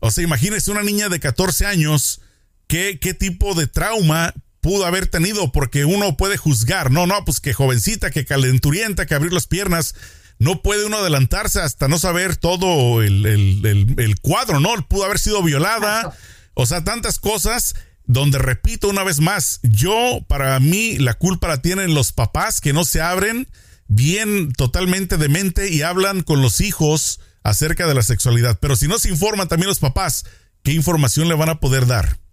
O 0.00 0.10
sea, 0.10 0.24
imagínese 0.24 0.70
una 0.70 0.82
niña 0.82 1.08
de 1.08 1.20
14 1.20 1.66
años, 1.66 2.22
¿qué, 2.66 2.98
qué 3.00 3.14
tipo 3.14 3.54
de 3.54 3.66
trauma 3.66 4.34
pudo 4.64 4.86
haber 4.86 5.08
tenido, 5.08 5.52
porque 5.52 5.84
uno 5.84 6.16
puede 6.16 6.38
juzgar, 6.38 6.90
no, 6.90 7.06
no, 7.06 7.22
pues 7.26 7.38
que 7.38 7.52
jovencita, 7.52 8.10
que 8.10 8.24
calenturienta, 8.24 9.04
que 9.04 9.14
abrir 9.14 9.30
las 9.30 9.46
piernas, 9.46 9.94
no 10.38 10.62
puede 10.62 10.86
uno 10.86 10.96
adelantarse 10.96 11.60
hasta 11.60 11.86
no 11.86 11.98
saber 11.98 12.36
todo 12.36 13.02
el, 13.02 13.26
el, 13.26 14.20
cuadro, 14.22 14.60
¿no? 14.60 14.70
Pudo 14.88 15.04
haber 15.04 15.18
sido 15.18 15.42
violada, 15.42 16.16
o 16.54 16.64
sea, 16.64 16.82
tantas 16.82 17.18
cosas 17.18 17.74
donde 18.06 18.38
repito 18.38 18.88
una 18.88 19.04
vez 19.04 19.20
más, 19.20 19.60
yo, 19.62 20.24
para 20.28 20.58
mí, 20.60 20.96
la 20.96 21.12
culpa 21.12 21.46
la 21.46 21.60
tienen 21.60 21.92
los 21.92 22.12
papás 22.12 22.62
que 22.62 22.72
no 22.72 22.86
se 22.86 23.02
abren 23.02 23.46
bien 23.86 24.50
totalmente 24.54 25.18
de 25.18 25.28
mente 25.28 25.70
y 25.74 25.82
hablan 25.82 26.22
con 26.22 26.40
los 26.40 26.62
hijos 26.62 27.20
acerca 27.42 27.86
de 27.86 27.92
la 27.92 28.02
sexualidad. 28.02 28.56
Pero 28.62 28.76
si 28.76 28.88
no 28.88 28.98
se 28.98 29.10
informan 29.10 29.46
también 29.46 29.68
los 29.68 29.78
papás, 29.78 30.24
¿qué 30.62 30.72
información 30.72 31.28
le 31.28 31.34
van 31.34 31.50
a 31.50 31.60
poder 31.60 31.86
dar? 31.86 32.23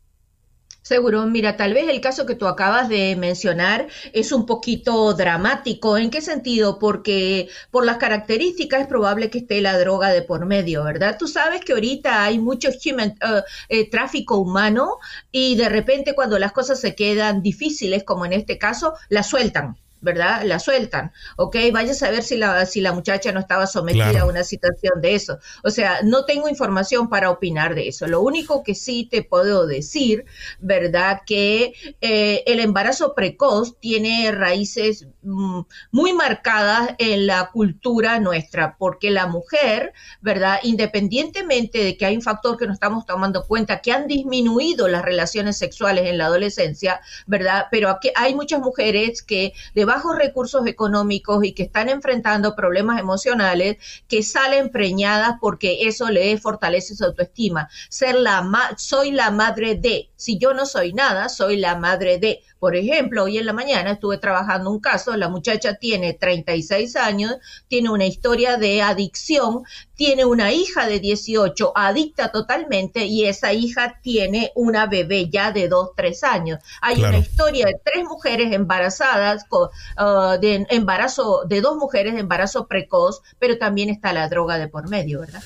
Seguro, 0.91 1.25
mira, 1.25 1.55
tal 1.55 1.73
vez 1.73 1.87
el 1.87 2.01
caso 2.01 2.25
que 2.25 2.35
tú 2.35 2.47
acabas 2.47 2.89
de 2.89 3.15
mencionar 3.15 3.87
es 4.11 4.33
un 4.33 4.45
poquito 4.45 5.13
dramático. 5.13 5.97
¿En 5.97 6.09
qué 6.09 6.19
sentido? 6.19 6.79
Porque 6.79 7.47
por 7.71 7.85
las 7.85 7.95
características 7.95 8.81
es 8.81 8.87
probable 8.87 9.29
que 9.29 9.37
esté 9.37 9.61
la 9.61 9.79
droga 9.79 10.09
de 10.09 10.21
por 10.21 10.45
medio, 10.45 10.83
¿verdad? 10.83 11.15
Tú 11.17 11.29
sabes 11.29 11.61
que 11.61 11.71
ahorita 11.71 12.25
hay 12.25 12.39
mucho 12.39 12.67
uh, 12.67 13.41
eh, 13.69 13.89
tráfico 13.89 14.35
humano 14.37 14.97
y 15.31 15.55
de 15.55 15.69
repente 15.69 16.13
cuando 16.13 16.37
las 16.37 16.51
cosas 16.51 16.81
se 16.81 16.93
quedan 16.93 17.41
difíciles, 17.41 18.03
como 18.03 18.25
en 18.25 18.33
este 18.33 18.57
caso, 18.57 18.93
la 19.07 19.23
sueltan. 19.23 19.77
¿Verdad? 20.01 20.43
La 20.43 20.59
sueltan, 20.59 21.11
¿ok? 21.37 21.55
Vaya 21.71 21.91
a 21.91 21.95
saber 21.95 22.23
si 22.23 22.37
la, 22.37 22.65
si 22.65 22.81
la 22.81 22.91
muchacha 22.91 23.31
no 23.31 23.39
estaba 23.39 23.67
sometida 23.67 24.21
a 24.21 24.25
una 24.25 24.43
situación 24.43 25.01
de 25.01 25.15
eso. 25.15 25.39
O 25.63 25.69
sea, 25.69 26.01
no 26.03 26.25
tengo 26.25 26.49
información 26.49 27.09
para 27.09 27.29
opinar 27.29 27.75
de 27.75 27.87
eso. 27.87 28.07
Lo 28.07 28.21
único 28.21 28.63
que 28.63 28.75
sí 28.75 29.07
te 29.09 29.23
puedo 29.23 29.67
decir, 29.67 30.25
¿verdad? 30.59 31.21
Que 31.25 31.73
eh, 32.01 32.43
el 32.47 32.59
embarazo 32.59 33.13
precoz 33.15 33.79
tiene 33.79 34.31
raíces 34.31 35.07
muy 35.23 36.13
marcadas 36.13 36.95
en 36.97 37.27
la 37.27 37.49
cultura 37.51 38.19
nuestra, 38.19 38.75
porque 38.77 39.11
la 39.11 39.27
mujer, 39.27 39.93
¿verdad? 40.21 40.59
Independientemente 40.63 41.83
de 41.83 41.97
que 41.97 42.05
hay 42.05 42.15
un 42.15 42.21
factor 42.21 42.57
que 42.57 42.67
no 42.67 42.73
estamos 42.73 43.05
tomando 43.05 43.45
cuenta, 43.45 43.81
que 43.81 43.91
han 43.91 44.07
disminuido 44.07 44.87
las 44.87 45.03
relaciones 45.03 45.57
sexuales 45.57 46.05
en 46.07 46.17
la 46.17 46.25
adolescencia, 46.25 47.01
¿verdad? 47.27 47.67
Pero 47.71 47.89
aquí 47.89 48.11
hay 48.15 48.35
muchas 48.35 48.59
mujeres 48.59 49.21
que 49.21 49.53
de 49.75 49.85
bajos 49.85 50.17
recursos 50.17 50.65
económicos 50.67 51.43
y 51.43 51.53
que 51.53 51.63
están 51.63 51.89
enfrentando 51.89 52.55
problemas 52.55 52.99
emocionales 52.99 53.77
que 54.07 54.23
salen 54.23 54.71
preñadas 54.71 55.35
porque 55.39 55.87
eso 55.87 56.09
le 56.09 56.37
fortalece 56.37 56.95
su 56.95 57.05
autoestima. 57.05 57.69
Ser 57.89 58.15
la 58.15 58.41
soy 58.77 59.11
la 59.11 59.31
madre 59.31 59.75
de, 59.75 60.09
si 60.15 60.37
yo 60.37 60.53
no 60.53 60.65
soy 60.65 60.93
nada, 60.93 61.29
soy 61.29 61.57
la 61.57 61.75
madre 61.75 62.17
de. 62.17 62.43
Por 62.61 62.75
ejemplo, 62.75 63.23
hoy 63.23 63.39
en 63.39 63.47
la 63.47 63.53
mañana 63.53 63.93
estuve 63.93 64.19
trabajando 64.19 64.69
un 64.69 64.79
caso, 64.79 65.17
la 65.17 65.29
muchacha 65.29 65.77
tiene 65.77 66.13
36 66.13 66.95
años, 66.95 67.37
tiene 67.67 67.89
una 67.89 68.05
historia 68.05 68.57
de 68.57 68.83
adicción, 68.83 69.63
tiene 69.95 70.25
una 70.25 70.53
hija 70.53 70.85
de 70.85 70.99
18, 70.99 71.71
adicta 71.75 72.31
totalmente, 72.31 73.05
y 73.05 73.25
esa 73.25 73.51
hija 73.51 73.99
tiene 74.03 74.51
una 74.53 74.85
bebé 74.85 75.27
ya 75.27 75.51
de 75.51 75.69
2, 75.69 75.89
3 75.95 76.23
años. 76.23 76.59
Hay 76.83 77.03
una 77.03 77.17
historia 77.17 77.65
de 77.65 77.81
tres 77.83 78.05
mujeres 78.05 78.53
embarazadas, 78.53 79.43
con, 79.45 79.69
uh, 79.97 80.39
de 80.39 80.67
embarazo, 80.69 81.45
de 81.47 81.61
dos 81.61 81.77
mujeres 81.77 82.13
de 82.13 82.19
embarazo 82.19 82.67
precoz, 82.67 83.23
pero 83.39 83.57
también 83.57 83.89
está 83.89 84.13
la 84.13 84.29
droga 84.29 84.59
de 84.59 84.67
por 84.67 84.87
medio, 84.87 85.21
¿verdad? 85.21 85.41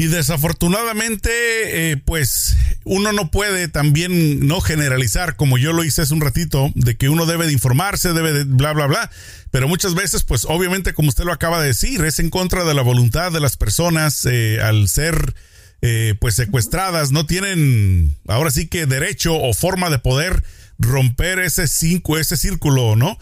Y 0.00 0.06
desafortunadamente, 0.06 1.90
eh, 1.90 1.96
pues 1.96 2.56
uno 2.84 3.12
no 3.12 3.32
puede 3.32 3.66
también 3.66 4.46
no 4.46 4.60
generalizar, 4.60 5.34
como 5.34 5.58
yo 5.58 5.72
lo 5.72 5.82
hice 5.82 6.02
hace 6.02 6.14
un 6.14 6.20
ratito, 6.20 6.70
de 6.76 6.96
que 6.96 7.08
uno 7.08 7.26
debe 7.26 7.48
de 7.48 7.52
informarse, 7.52 8.12
debe 8.12 8.32
de 8.32 8.44
bla, 8.44 8.72
bla, 8.72 8.86
bla. 8.86 9.10
Pero 9.50 9.66
muchas 9.66 9.96
veces, 9.96 10.22
pues 10.22 10.44
obviamente, 10.44 10.94
como 10.94 11.08
usted 11.08 11.24
lo 11.24 11.32
acaba 11.32 11.60
de 11.60 11.66
decir, 11.66 12.04
es 12.04 12.20
en 12.20 12.30
contra 12.30 12.62
de 12.62 12.74
la 12.74 12.82
voluntad 12.82 13.32
de 13.32 13.40
las 13.40 13.56
personas 13.56 14.24
eh, 14.24 14.60
al 14.62 14.86
ser 14.86 15.34
eh, 15.82 16.14
pues 16.20 16.36
secuestradas, 16.36 17.10
no 17.10 17.26
tienen 17.26 18.16
ahora 18.28 18.52
sí 18.52 18.68
que 18.68 18.86
derecho 18.86 19.34
o 19.34 19.52
forma 19.52 19.90
de 19.90 19.98
poder 19.98 20.44
romper 20.78 21.40
ese, 21.40 21.66
cinco, 21.66 22.18
ese 22.18 22.36
círculo, 22.36 22.94
¿no? 22.94 23.18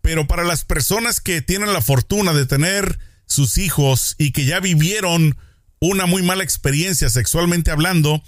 Pero 0.00 0.28
para 0.28 0.44
las 0.44 0.64
personas 0.64 1.18
que 1.18 1.42
tienen 1.42 1.72
la 1.72 1.82
fortuna 1.82 2.34
de 2.34 2.46
tener 2.46 3.00
sus 3.26 3.58
hijos 3.58 4.14
y 4.16 4.30
que 4.30 4.44
ya 4.44 4.60
vivieron 4.60 5.36
una 5.80 6.06
muy 6.06 6.22
mala 6.22 6.44
experiencia 6.44 7.08
sexualmente 7.08 7.70
hablando, 7.70 8.22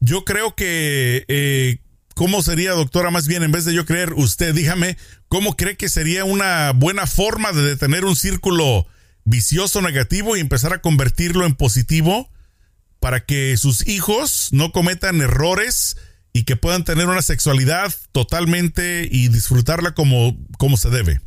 yo 0.00 0.24
creo 0.24 0.54
que, 0.54 1.24
eh, 1.28 1.78
¿cómo 2.14 2.42
sería, 2.42 2.72
doctora? 2.72 3.10
Más 3.10 3.26
bien, 3.26 3.42
en 3.42 3.52
vez 3.52 3.64
de 3.64 3.72
yo 3.72 3.86
creer, 3.86 4.12
usted 4.14 4.54
dígame, 4.54 4.98
¿cómo 5.28 5.56
cree 5.56 5.76
que 5.76 5.88
sería 5.88 6.24
una 6.24 6.72
buena 6.72 7.06
forma 7.06 7.52
de 7.52 7.62
detener 7.62 8.04
un 8.04 8.16
círculo 8.16 8.86
vicioso 9.24 9.80
negativo 9.80 10.36
y 10.36 10.40
empezar 10.40 10.72
a 10.72 10.82
convertirlo 10.82 11.46
en 11.46 11.54
positivo 11.54 12.28
para 13.00 13.24
que 13.24 13.56
sus 13.56 13.86
hijos 13.86 14.48
no 14.52 14.72
cometan 14.72 15.20
errores 15.20 15.96
y 16.32 16.42
que 16.42 16.56
puedan 16.56 16.84
tener 16.84 17.06
una 17.06 17.22
sexualidad 17.22 17.94
totalmente 18.12 19.08
y 19.10 19.28
disfrutarla 19.28 19.94
como, 19.94 20.36
como 20.58 20.76
se 20.76 20.90
debe? 20.90 21.20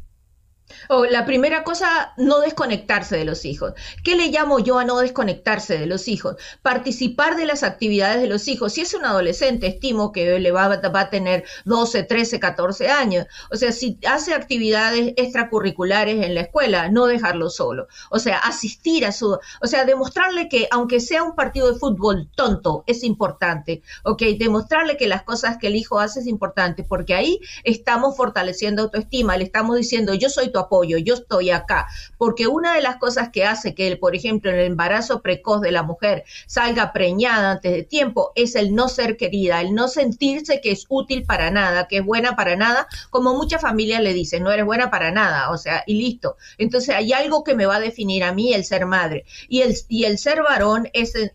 O 0.89 1.05
la 1.05 1.25
primera 1.25 1.63
cosa, 1.63 2.13
no 2.17 2.39
desconectarse 2.39 3.17
de 3.17 3.25
los 3.25 3.45
hijos. 3.45 3.73
¿Qué 4.03 4.15
le 4.15 4.27
llamo 4.27 4.59
yo 4.59 4.79
a 4.79 4.85
no 4.85 4.99
desconectarse 4.99 5.77
de 5.77 5.85
los 5.85 6.07
hijos? 6.07 6.35
Participar 6.61 7.35
de 7.35 7.45
las 7.45 7.63
actividades 7.63 8.21
de 8.21 8.27
los 8.27 8.47
hijos. 8.47 8.73
Si 8.73 8.81
es 8.81 8.93
un 8.93 9.05
adolescente, 9.05 9.67
estimo 9.67 10.11
que 10.11 10.39
le 10.39 10.51
va, 10.51 10.65
a 10.65 11.09
tener 11.09 11.43
12, 11.65 12.03
13, 12.03 12.39
14 12.39 12.89
años. 12.89 13.27
O 13.51 13.55
sea, 13.55 13.71
si 13.71 13.99
hace 14.07 14.33
actividades 14.33 15.13
extracurriculares 15.17 16.25
en 16.25 16.35
la 16.35 16.41
escuela, 16.41 16.89
no 16.89 17.05
dejarlo 17.05 17.49
solo. 17.49 17.87
O 18.09 18.19
sea, 18.19 18.37
asistir 18.39 19.05
a 19.05 19.11
su... 19.11 19.37
O 19.61 19.67
sea, 19.67 19.85
demostrarle 19.85 20.49
que 20.49 20.67
aunque 20.71 20.99
sea 20.99 21.23
un 21.23 21.35
partido 21.35 21.71
de 21.71 21.79
fútbol 21.79 22.29
tonto, 22.35 22.83
es 22.87 23.03
importante. 23.03 23.81
¿Ok? 24.03 24.21
Demostrarle 24.37 24.97
que 24.97 25.07
las 25.07 25.23
cosas 25.23 25.57
que 25.57 25.67
el 25.67 25.75
hijo 25.75 25.99
hace 25.99 26.19
es 26.19 26.27
importante, 26.27 26.83
porque 26.83 27.13
ahí 27.13 27.39
estamos 27.63 28.15
fortaleciendo 28.15 28.83
autoestima, 28.83 29.37
le 29.37 29.43
estamos 29.43 29.77
diciendo, 29.77 30.13
yo 30.13 30.29
soy 30.29 30.51
tu 30.51 30.59
apoyo, 30.67 30.97
yo 30.97 31.15
estoy 31.15 31.49
acá, 31.49 31.87
porque 32.17 32.47
una 32.47 32.75
de 32.75 32.81
las 32.81 32.97
cosas 32.97 33.29
que 33.29 33.45
hace 33.45 33.73
que, 33.73 33.95
por 33.97 34.15
ejemplo, 34.15 34.51
el 34.51 34.59
embarazo 34.59 35.21
precoz 35.21 35.61
de 35.61 35.71
la 35.71 35.83
mujer 35.83 36.23
salga 36.45 36.93
preñada 36.93 37.51
antes 37.51 37.71
de 37.71 37.83
tiempo 37.83 38.31
es 38.35 38.55
el 38.55 38.75
no 38.75 38.87
ser 38.89 39.17
querida, 39.17 39.61
el 39.61 39.73
no 39.73 39.87
sentirse 39.87 40.61
que 40.61 40.71
es 40.71 40.85
útil 40.89 41.23
para 41.23 41.51
nada, 41.51 41.87
que 41.87 41.97
es 41.97 42.05
buena 42.05 42.35
para 42.35 42.55
nada, 42.55 42.87
como 43.09 43.33
muchas 43.33 43.61
familias 43.61 44.01
le 44.01 44.13
dicen, 44.13 44.43
no 44.43 44.51
eres 44.51 44.65
buena 44.65 44.89
para 44.89 45.11
nada, 45.11 45.51
o 45.51 45.57
sea, 45.57 45.83
y 45.85 45.95
listo. 45.95 46.37
Entonces 46.57 46.95
hay 46.95 47.13
algo 47.13 47.43
que 47.43 47.55
me 47.55 47.65
va 47.65 47.77
a 47.77 47.79
definir 47.79 48.23
a 48.23 48.33
mí 48.33 48.53
el 48.53 48.65
ser 48.65 48.85
madre 48.85 49.25
y 49.47 49.61
el, 49.61 49.75
y 49.87 50.05
el 50.05 50.17
ser 50.17 50.41
varón 50.41 50.89
es 50.93 51.15
el, 51.15 51.31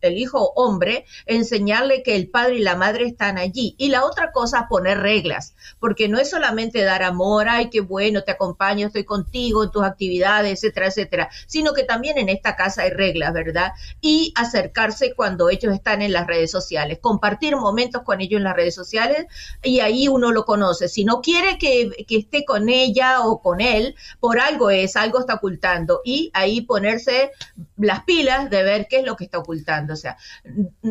el 0.00 0.18
hijo 0.18 0.52
hombre, 0.56 1.04
enseñarle 1.26 2.02
que 2.02 2.16
el 2.16 2.28
padre 2.28 2.56
y 2.56 2.62
la 2.62 2.76
madre 2.76 3.06
están 3.06 3.38
allí. 3.38 3.74
Y 3.78 3.88
la 3.88 4.04
otra 4.04 4.32
cosa, 4.32 4.66
poner 4.68 4.98
reglas, 4.98 5.54
porque 5.78 6.08
no 6.08 6.18
es 6.18 6.30
solamente 6.30 6.82
dar 6.82 7.02
amor, 7.02 7.48
ay, 7.48 7.70
qué 7.70 7.80
bueno, 7.80 8.22
te 8.22 8.32
acompaño 8.32 8.61
estoy 8.70 9.04
contigo 9.04 9.64
en 9.64 9.70
tus 9.70 9.82
actividades, 9.82 10.52
etcétera, 10.52 10.86
etcétera, 10.86 11.30
sino 11.46 11.72
que 11.72 11.84
también 11.84 12.18
en 12.18 12.28
esta 12.28 12.56
casa 12.56 12.82
hay 12.82 12.90
reglas, 12.90 13.32
¿verdad? 13.32 13.72
Y 14.00 14.32
acercarse 14.36 15.14
cuando 15.14 15.50
ellos 15.50 15.74
están 15.74 16.02
en 16.02 16.12
las 16.12 16.26
redes 16.26 16.50
sociales, 16.50 16.98
compartir 17.00 17.56
momentos 17.56 18.02
con 18.02 18.20
ellos 18.20 18.38
en 18.38 18.44
las 18.44 18.56
redes 18.56 18.74
sociales 18.74 19.26
y 19.62 19.80
ahí 19.80 20.08
uno 20.08 20.32
lo 20.32 20.44
conoce. 20.44 20.88
Si 20.88 21.04
no 21.04 21.20
quiere 21.20 21.58
que, 21.58 21.90
que 22.06 22.18
esté 22.18 22.44
con 22.44 22.68
ella 22.68 23.20
o 23.22 23.40
con 23.40 23.60
él, 23.60 23.94
por 24.20 24.40
algo 24.40 24.70
es, 24.70 24.96
algo 24.96 25.20
está 25.20 25.34
ocultando 25.34 26.00
y 26.04 26.30
ahí 26.34 26.62
ponerse 26.62 27.32
las 27.76 28.04
pilas 28.04 28.50
de 28.50 28.62
ver 28.62 28.86
qué 28.88 28.98
es 28.98 29.04
lo 29.04 29.16
que 29.16 29.24
está 29.24 29.38
ocultando. 29.38 29.94
O 29.94 29.96
sea, 29.96 30.16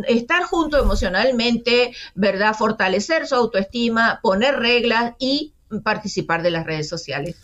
estar 0.07 0.43
junto 0.43 0.77
emocionalmente, 0.77 1.93
¿verdad? 2.15 2.55
Fortalecer 2.55 3.27
su 3.27 3.35
autoestima, 3.35 4.19
poner 4.21 4.55
reglas 4.59 5.13
y 5.19 5.53
participar 5.83 6.43
de 6.43 6.51
las 6.51 6.65
redes 6.65 6.89
sociales. 6.89 7.35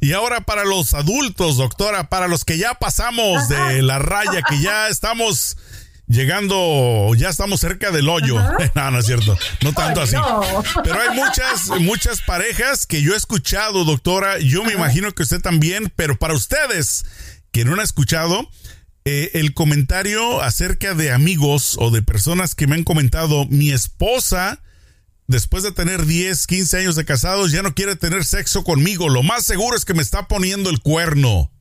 Y 0.00 0.12
ahora 0.12 0.42
para 0.42 0.64
los 0.64 0.94
adultos, 0.94 1.56
doctora, 1.56 2.08
para 2.08 2.28
los 2.28 2.44
que 2.44 2.56
ya 2.56 2.74
pasamos 2.74 3.48
de 3.48 3.82
la 3.82 3.98
raya, 3.98 4.42
que 4.48 4.60
ya 4.60 4.88
estamos 4.88 5.56
llegando, 6.06 7.12
ya 7.16 7.28
estamos 7.28 7.60
cerca 7.60 7.90
del 7.90 8.08
hoyo. 8.08 8.40
no, 8.74 8.90
no 8.90 8.98
es 8.98 9.06
cierto, 9.06 9.36
no 9.62 9.72
tanto 9.72 10.00
así. 10.00 10.16
Pero 10.84 11.00
hay 11.00 11.16
muchas, 11.16 11.68
muchas 11.80 12.22
parejas 12.22 12.86
que 12.86 13.02
yo 13.02 13.14
he 13.14 13.16
escuchado, 13.16 13.84
doctora, 13.84 14.38
yo 14.38 14.64
me 14.64 14.72
imagino 14.72 15.12
que 15.12 15.22
usted 15.22 15.40
también, 15.40 15.92
pero 15.94 16.16
para 16.16 16.34
ustedes 16.34 17.04
que 17.50 17.64
no 17.64 17.74
han 17.74 17.80
escuchado, 17.80 18.48
eh, 19.04 19.30
el 19.34 19.54
comentario 19.54 20.42
acerca 20.42 20.94
de 20.94 21.12
amigos 21.12 21.76
o 21.78 21.90
de 21.90 22.02
personas 22.02 22.54
que 22.54 22.66
me 22.66 22.74
han 22.74 22.84
comentado, 22.84 23.46
mi 23.46 23.70
esposa, 23.70 24.60
después 25.28 25.62
de 25.62 25.70
tener 25.70 26.06
10, 26.06 26.46
15 26.46 26.78
años 26.78 26.96
de 26.96 27.04
casados, 27.04 27.52
ya 27.52 27.62
no 27.62 27.74
quiere 27.74 27.94
tener 27.94 28.24
sexo 28.24 28.64
conmigo. 28.64 29.08
Lo 29.08 29.22
más 29.22 29.44
seguro 29.44 29.76
es 29.76 29.84
que 29.84 29.94
me 29.94 30.02
está 30.02 30.26
poniendo 30.26 30.70
el 30.70 30.80
cuerno. 30.80 31.52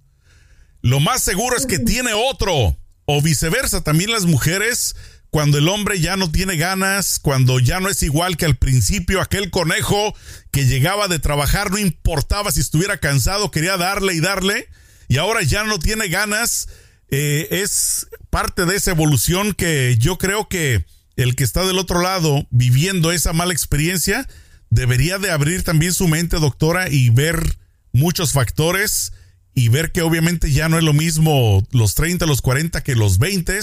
Lo 0.81 0.99
más 0.99 1.21
seguro 1.21 1.55
es 1.55 1.67
que 1.67 1.77
tiene 1.77 2.13
otro. 2.13 2.77
O 3.05 3.21
viceversa, 3.21 3.83
también 3.83 4.11
las 4.11 4.25
mujeres, 4.25 4.95
cuando 5.29 5.57
el 5.57 5.69
hombre 5.69 5.99
ya 5.99 6.17
no 6.17 6.31
tiene 6.31 6.57
ganas, 6.57 7.19
cuando 7.19 7.59
ya 7.59 7.79
no 7.79 7.89
es 7.89 8.03
igual 8.03 8.37
que 8.37 8.45
al 8.45 8.57
principio, 8.57 9.21
aquel 9.21 9.49
conejo 9.49 10.15
que 10.51 10.65
llegaba 10.65 11.07
de 11.07 11.19
trabajar, 11.19 11.71
no 11.71 11.77
importaba 11.77 12.51
si 12.51 12.61
estuviera 12.61 12.97
cansado, 12.97 13.51
quería 13.51 13.77
darle 13.77 14.13
y 14.13 14.19
darle, 14.19 14.67
y 15.07 15.17
ahora 15.17 15.41
ya 15.43 15.63
no 15.63 15.79
tiene 15.79 16.09
ganas, 16.09 16.67
eh, 17.09 17.47
es 17.51 18.07
parte 18.29 18.65
de 18.65 18.75
esa 18.75 18.91
evolución 18.91 19.53
que 19.53 19.95
yo 19.97 20.17
creo 20.17 20.49
que 20.49 20.85
el 21.17 21.35
que 21.35 21.43
está 21.43 21.65
del 21.65 21.79
otro 21.79 22.01
lado 22.01 22.47
viviendo 22.51 23.11
esa 23.11 23.33
mala 23.33 23.51
experiencia 23.51 24.27
debería 24.69 25.17
de 25.17 25.31
abrir 25.31 25.63
también 25.63 25.93
su 25.93 26.07
mente, 26.07 26.37
doctora, 26.37 26.89
y 26.89 27.09
ver 27.09 27.57
muchos 27.91 28.31
factores 28.31 29.11
y 29.53 29.69
ver 29.69 29.91
que 29.91 30.03
obviamente 30.03 30.51
ya 30.51 30.69
no 30.69 30.77
es 30.77 30.83
lo 30.83 30.93
mismo 30.93 31.65
los 31.71 31.95
30, 31.95 32.25
los 32.25 32.41
40 32.41 32.83
que 32.83 32.95
los 32.95 33.17
20, 33.17 33.59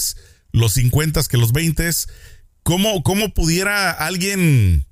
los 0.53 0.73
50 0.75 1.23
que 1.25 1.39
los 1.39 1.53
20. 1.53 1.89
¿Cómo, 2.65 3.03
cómo 3.03 3.33
pudiera 3.33 3.91
alguien 3.91 4.87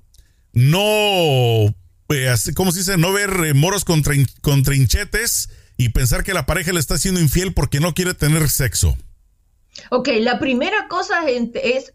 no, 0.53 1.75
eh, 2.09 2.35
¿cómo 2.55 2.71
se 2.71 2.79
dice? 2.79 2.97
No 2.97 3.11
ver 3.11 3.31
eh, 3.45 3.53
moros 3.53 3.83
con, 3.83 4.03
con 4.41 4.63
trinchetes 4.63 5.49
y 5.77 5.89
pensar 5.89 6.23
que 6.23 6.33
la 6.33 6.45
pareja 6.45 6.71
le 6.71 6.79
está 6.79 6.97
siendo 6.97 7.19
infiel 7.19 7.53
porque 7.53 7.79
no 7.79 7.93
quiere 7.93 8.13
tener 8.13 8.49
sexo. 8.49 8.97
Ok, 9.89 10.09
la 10.19 10.37
primera 10.37 10.87
cosa 10.87 11.27
es, 11.27 11.91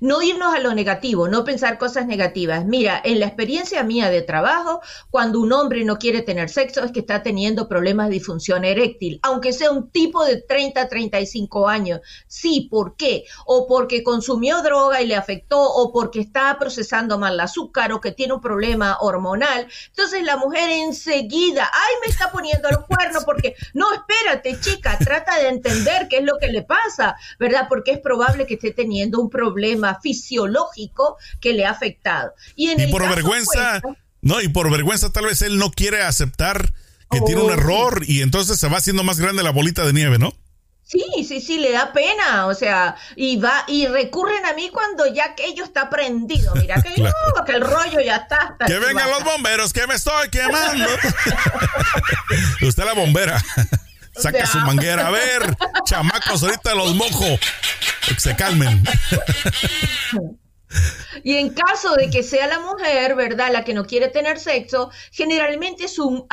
no 0.00 0.20
irnos 0.20 0.54
a 0.54 0.60
lo 0.60 0.74
negativo, 0.74 1.26
no 1.26 1.42
pensar 1.42 1.78
cosas 1.78 2.06
negativas. 2.06 2.66
Mira, 2.66 3.00
en 3.02 3.18
la 3.18 3.26
experiencia 3.26 3.82
mía 3.82 4.10
de 4.10 4.20
trabajo, 4.20 4.82
cuando 5.10 5.40
un 5.40 5.54
hombre 5.54 5.86
no 5.86 5.98
quiere 5.98 6.20
tener 6.20 6.50
sexo 6.50 6.84
es 6.84 6.92
que 6.92 7.00
está 7.00 7.22
teniendo 7.22 7.66
problemas 7.66 8.08
de 8.08 8.14
disfunción 8.14 8.66
eréctil, 8.66 9.20
aunque 9.22 9.54
sea 9.54 9.70
un 9.70 9.90
tipo 9.90 10.22
de 10.24 10.42
30, 10.42 10.86
35 10.86 11.66
años. 11.66 12.00
Sí, 12.26 12.68
¿por 12.70 12.94
qué? 12.96 13.24
O 13.46 13.66
porque 13.66 14.02
consumió 14.02 14.62
droga 14.62 15.00
y 15.00 15.06
le 15.06 15.16
afectó, 15.16 15.62
o 15.62 15.92
porque 15.92 16.20
está 16.20 16.58
procesando 16.58 17.18
mal 17.18 17.34
el 17.34 17.40
azúcar, 17.40 17.92
o 17.92 18.02
que 18.02 18.12
tiene 18.12 18.34
un 18.34 18.42
problema 18.42 18.98
hormonal. 19.00 19.66
Entonces 19.88 20.22
la 20.24 20.36
mujer 20.36 20.68
enseguida, 20.68 21.70
ay, 21.72 21.94
me 22.04 22.08
está 22.12 22.30
poniendo 22.30 22.68
el 22.68 22.80
cuerno 22.80 23.20
porque, 23.24 23.54
no, 23.72 23.86
espérate, 23.94 24.60
chica, 24.60 24.98
trata 24.98 25.38
de 25.38 25.48
entender 25.48 26.06
qué 26.08 26.18
es 26.18 26.24
lo 26.24 26.36
que 26.38 26.48
le 26.48 26.60
pasa 26.60 26.81
¿verdad? 27.38 27.66
Porque 27.68 27.92
es 27.92 27.98
probable 27.98 28.46
que 28.46 28.54
esté 28.54 28.72
teniendo 28.72 29.20
un 29.20 29.30
problema 29.30 29.98
fisiológico 30.00 31.16
que 31.40 31.52
le 31.52 31.66
ha 31.66 31.70
afectado. 31.70 32.32
Y, 32.56 32.74
por 32.90 33.08
vergüenza, 33.08 33.82
no, 34.20 34.40
y 34.40 34.48
por 34.48 34.70
vergüenza 34.70 35.12
tal 35.12 35.26
vez 35.26 35.42
él 35.42 35.58
no 35.58 35.70
quiere 35.70 36.02
aceptar 36.02 36.72
que 37.10 37.20
tiene 37.20 37.42
un 37.42 37.50
oh, 37.50 37.54
error 37.54 38.02
y 38.06 38.22
entonces 38.22 38.58
se 38.58 38.68
va 38.68 38.78
haciendo 38.78 39.04
más 39.04 39.20
grande 39.20 39.42
la 39.42 39.50
bolita 39.50 39.84
de 39.84 39.92
nieve, 39.92 40.18
¿no? 40.18 40.32
Sí, 40.92 41.24
sí, 41.26 41.40
sí, 41.40 41.58
le 41.58 41.72
da 41.72 41.90
pena, 41.92 42.46
o 42.46 42.54
sea, 42.54 42.96
y 43.16 43.36
va 43.36 43.64
y 43.66 43.86
recurren 43.86 44.44
a 44.44 44.52
mí 44.52 44.68
cuando 44.68 45.06
ya 45.06 45.24
aquello 45.24 45.64
está 45.64 45.88
prendido. 45.88 46.54
Mira 46.56 46.82
que, 46.82 46.94
que 47.46 47.52
el 47.52 47.62
rollo 47.62 48.00
ya 48.00 48.16
está. 48.16 48.56
que 48.66 48.78
vengan 48.78 49.10
los 49.10 49.24
bomberos, 49.24 49.72
que 49.72 49.86
me 49.86 49.94
estoy 49.94 50.28
quemando. 50.28 50.86
Usted 52.62 52.84
la 52.84 52.92
bombera. 52.92 53.42
Saca 54.14 54.46
su 54.46 54.58
manguera. 54.58 55.06
A 55.06 55.10
ver, 55.10 55.56
chamacos, 55.84 56.42
ahorita 56.42 56.74
los 56.74 56.94
mojo. 56.94 57.38
Que 58.06 58.18
se 58.18 58.34
calmen. 58.36 58.82
Y 61.24 61.36
en 61.36 61.50
caso 61.50 61.94
de 61.94 62.10
que 62.10 62.22
sea 62.22 62.46
la 62.46 62.58
mujer, 62.60 63.14
¿verdad?, 63.14 63.52
la 63.52 63.64
que 63.64 63.74
no 63.74 63.84
quiere 63.84 64.08
tener 64.08 64.38
sexo, 64.38 64.90
generalmente 65.10 65.84
es 65.84 65.98
un, 65.98 66.26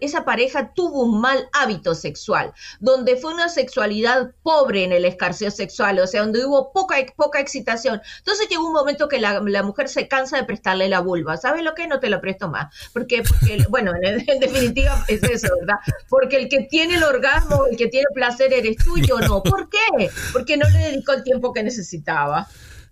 esa 0.00 0.24
pareja 0.24 0.72
tuvo 0.74 1.02
un 1.02 1.20
mal 1.20 1.48
hábito 1.52 1.94
sexual, 1.94 2.52
donde 2.78 3.16
fue 3.16 3.32
una 3.32 3.48
sexualidad 3.48 4.32
pobre 4.42 4.84
en 4.84 4.92
el 4.92 5.04
escarceo 5.04 5.50
sexual, 5.50 5.98
o 5.98 6.06
sea, 6.06 6.22
donde 6.22 6.44
hubo 6.44 6.72
poca, 6.72 6.96
poca 7.16 7.40
excitación. 7.40 8.00
Entonces 8.18 8.48
llegó 8.48 8.66
un 8.66 8.72
momento 8.72 9.08
que 9.08 9.18
la, 9.18 9.40
mujer 9.62 9.88
se 9.88 10.08
cansa 10.08 10.36
de 10.36 10.44
prestarle 10.44 10.88
la 10.88 11.00
vulva. 11.00 11.36
¿Sabes 11.36 11.64
lo 11.64 11.74
que? 11.74 11.86
No 11.86 12.00
te 12.00 12.08
la 12.08 12.20
presto 12.20 12.48
más. 12.48 12.72
Porque, 12.92 13.22
bueno, 13.68 13.92
en, 14.00 14.24
en, 14.28 14.40
definitiva 14.40 15.04
es 15.08 15.22
eso, 15.22 15.48
¿verdad? 15.60 15.78
Porque 16.08 16.36
el 16.36 16.48
que 16.48 16.62
tiene 16.62 16.94
el 16.94 17.02
orgasmo, 17.02 17.66
el 17.66 17.76
que 17.76 17.88
tiene 17.88 18.06
placer 18.14 18.52
eres 18.52 18.76
tú 18.76 18.96
y 18.96 19.06
yo 19.06 19.18
no. 19.18 19.42
¿Por 19.42 19.68
qué? 19.68 20.10
Porque 20.32 20.56
no 20.56 20.68
le 20.68 20.78
dedicó 20.78 21.12
el 21.12 21.22
tiempo 21.22 21.52
que 21.52 21.62
necesitaba. 21.62 22.48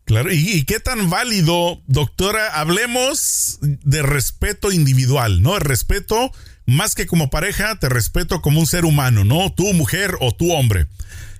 Claro, 0.06 0.32
¿Y, 0.32 0.62
qué 0.62 0.78
tan 0.78 1.10
válido, 1.10 1.82
doctora? 1.88 2.60
Hablemos 2.60 3.58
de 3.60 4.02
respeto 4.02 4.70
individual, 4.70 5.42
¿no? 5.42 5.56
El 5.56 5.62
respeto, 5.62 6.30
más 6.64 6.94
que 6.94 7.06
como 7.06 7.28
pareja, 7.28 7.76
te 7.80 7.88
respeto 7.88 8.40
como 8.40 8.60
un 8.60 8.68
ser 8.68 8.84
humano, 8.84 9.24
¿no? 9.24 9.52
Tú 9.52 9.72
mujer 9.72 10.16
o 10.20 10.32
tú 10.32 10.52
hombre. 10.52 10.86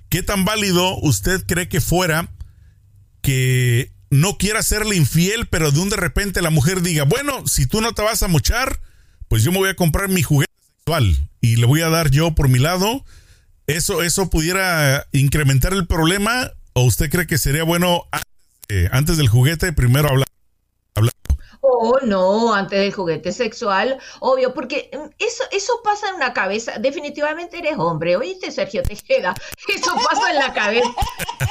¿Qué 0.09 0.21
tan 0.21 0.43
válido 0.43 0.97
usted 0.97 1.45
cree 1.45 1.69
que 1.69 1.79
fuera 1.79 2.29
que 3.21 3.93
no 4.09 4.37
quiera 4.37 4.61
serle 4.63 4.97
infiel, 4.97 5.47
pero 5.47 5.71
de 5.71 5.79
un 5.79 5.89
de 5.89 5.95
repente 5.95 6.41
la 6.41 6.49
mujer 6.49 6.81
diga, 6.81 7.05
bueno, 7.05 7.47
si 7.47 7.67
tú 7.67 7.79
no 7.79 7.93
te 7.93 8.01
vas 8.01 8.21
a 8.21 8.27
mochar, 8.27 8.81
pues 9.29 9.43
yo 9.43 9.53
me 9.53 9.59
voy 9.59 9.69
a 9.69 9.75
comprar 9.75 10.09
mi 10.09 10.23
juguete 10.23 10.51
sexual 10.75 11.29
y 11.39 11.55
le 11.55 11.65
voy 11.67 11.83
a 11.83 11.89
dar 11.89 12.11
yo 12.11 12.35
por 12.35 12.49
mi 12.49 12.59
lado. 12.59 13.05
¿Eso, 13.65 14.03
eso 14.03 14.29
pudiera 14.29 15.07
incrementar 15.13 15.71
el 15.71 15.87
problema? 15.87 16.51
¿O 16.73 16.83
usted 16.83 17.09
cree 17.09 17.27
que 17.27 17.37
sería 17.37 17.63
bueno 17.63 18.03
eh, 18.69 18.89
antes 18.91 19.17
del 19.17 19.29
juguete, 19.29 19.73
primero 19.73 20.09
hablar. 20.09 20.27
Oh, 21.61 21.97
no, 22.03 22.53
antes 22.53 22.79
del 22.79 22.93
juguete 22.93 23.31
sexual, 23.31 23.99
obvio, 24.19 24.53
porque 24.53 24.89
mm, 24.93 25.09
eso, 25.17 25.43
eso 25.51 25.73
pasa 25.83 26.09
en 26.09 26.15
una 26.15 26.33
cabeza, 26.33 26.73
definitivamente 26.79 27.57
eres 27.57 27.77
hombre, 27.77 28.15
oíste 28.15 28.51
Sergio 28.51 28.83
Tejeda, 28.83 29.33
eso 29.75 29.91
pasa 30.09 30.29
en 30.31 30.35
la 30.37 30.53
cabeza, 30.53 30.89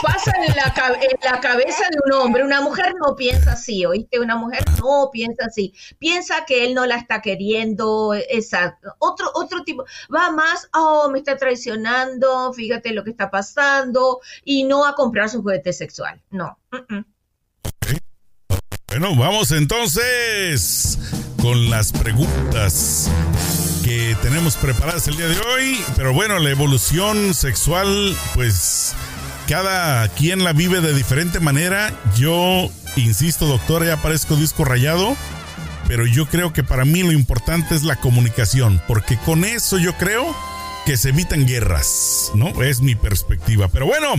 pasa 0.02 0.32
en 0.36 0.54
la, 0.54 0.74
en 1.00 1.18
la 1.22 1.40
cabeza 1.40 1.84
de 1.90 1.98
un 2.04 2.12
hombre, 2.12 2.44
una 2.44 2.60
mujer 2.60 2.94
no 3.04 3.16
piensa 3.16 3.52
así, 3.52 3.84
oíste, 3.84 4.20
una 4.20 4.36
mujer 4.36 4.64
no 4.80 5.10
piensa 5.12 5.46
así, 5.46 5.74
piensa 5.98 6.44
que 6.44 6.64
él 6.64 6.74
no 6.74 6.86
la 6.86 6.96
está 6.96 7.20
queriendo, 7.20 8.14
exacto, 8.14 8.94
otro, 8.98 9.30
otro 9.34 9.64
tipo, 9.64 9.84
va 10.14 10.30
más, 10.30 10.68
oh, 10.74 11.08
me 11.10 11.18
está 11.18 11.36
traicionando, 11.36 12.52
fíjate 12.52 12.92
lo 12.92 13.04
que 13.04 13.10
está 13.10 13.30
pasando, 13.30 14.20
y 14.44 14.64
no 14.64 14.86
a 14.86 14.94
comprar 14.94 15.28
su 15.28 15.42
juguete 15.42 15.72
sexual, 15.72 16.22
no. 16.30 16.58
Bueno, 18.98 19.14
vamos 19.14 19.52
entonces 19.52 20.98
con 21.42 21.68
las 21.68 21.92
preguntas 21.92 23.10
que 23.84 24.16
tenemos 24.22 24.56
preparadas 24.56 25.06
el 25.06 25.18
día 25.18 25.28
de 25.28 25.38
hoy. 25.38 25.84
Pero 25.96 26.14
bueno, 26.14 26.38
la 26.38 26.48
evolución 26.48 27.34
sexual, 27.34 28.16
pues 28.32 28.94
cada 29.48 30.08
quien 30.08 30.44
la 30.44 30.54
vive 30.54 30.80
de 30.80 30.94
diferente 30.94 31.40
manera. 31.40 31.92
Yo, 32.16 32.70
insisto, 32.96 33.44
doctora, 33.44 33.84
ya 33.84 34.00
parezco 34.00 34.34
disco 34.34 34.64
rayado. 34.64 35.14
Pero 35.86 36.06
yo 36.06 36.24
creo 36.24 36.54
que 36.54 36.64
para 36.64 36.86
mí 36.86 37.02
lo 37.02 37.12
importante 37.12 37.74
es 37.74 37.82
la 37.82 37.96
comunicación, 37.96 38.80
porque 38.88 39.18
con 39.18 39.44
eso 39.44 39.76
yo 39.76 39.92
creo 39.98 40.34
que 40.86 40.96
se 40.96 41.10
evitan 41.10 41.46
guerras, 41.46 42.30
¿no? 42.34 42.62
Es 42.62 42.80
mi 42.80 42.94
perspectiva. 42.94 43.68
Pero 43.68 43.84
bueno, 43.84 44.14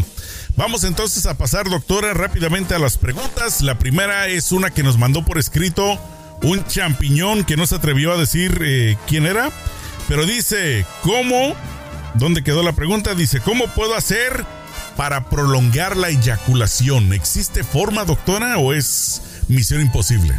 Vamos 0.57 0.83
entonces 0.85 1.27
a 1.27 1.37
pasar, 1.37 1.69
doctora, 1.69 2.15
rápidamente 2.15 2.73
a 2.73 2.79
las 2.79 2.97
preguntas. 2.97 3.61
La 3.61 3.77
primera 3.77 4.27
es 4.27 4.51
una 4.51 4.71
que 4.71 4.81
nos 4.81 4.97
mandó 4.97 5.23
por 5.23 5.37
escrito 5.37 5.99
un 6.41 6.65
champiñón 6.65 7.43
que 7.43 7.55
no 7.55 7.67
se 7.67 7.75
atrevió 7.75 8.11
a 8.11 8.17
decir 8.17 8.59
eh, 8.65 8.97
quién 9.05 9.27
era, 9.27 9.51
pero 10.07 10.25
dice, 10.25 10.83
¿cómo? 11.03 11.53
¿Dónde 12.15 12.43
quedó 12.43 12.63
la 12.63 12.73
pregunta? 12.73 13.13
Dice, 13.13 13.39
¿cómo 13.39 13.67
puedo 13.67 13.93
hacer 13.93 14.43
para 14.95 15.29
prolongar 15.29 15.95
la 15.95 16.09
eyaculación? 16.09 17.13
¿Existe 17.13 17.63
forma, 17.63 18.03
doctora, 18.03 18.57
o 18.57 18.73
es 18.73 19.21
misión 19.47 19.81
imposible? 19.81 20.33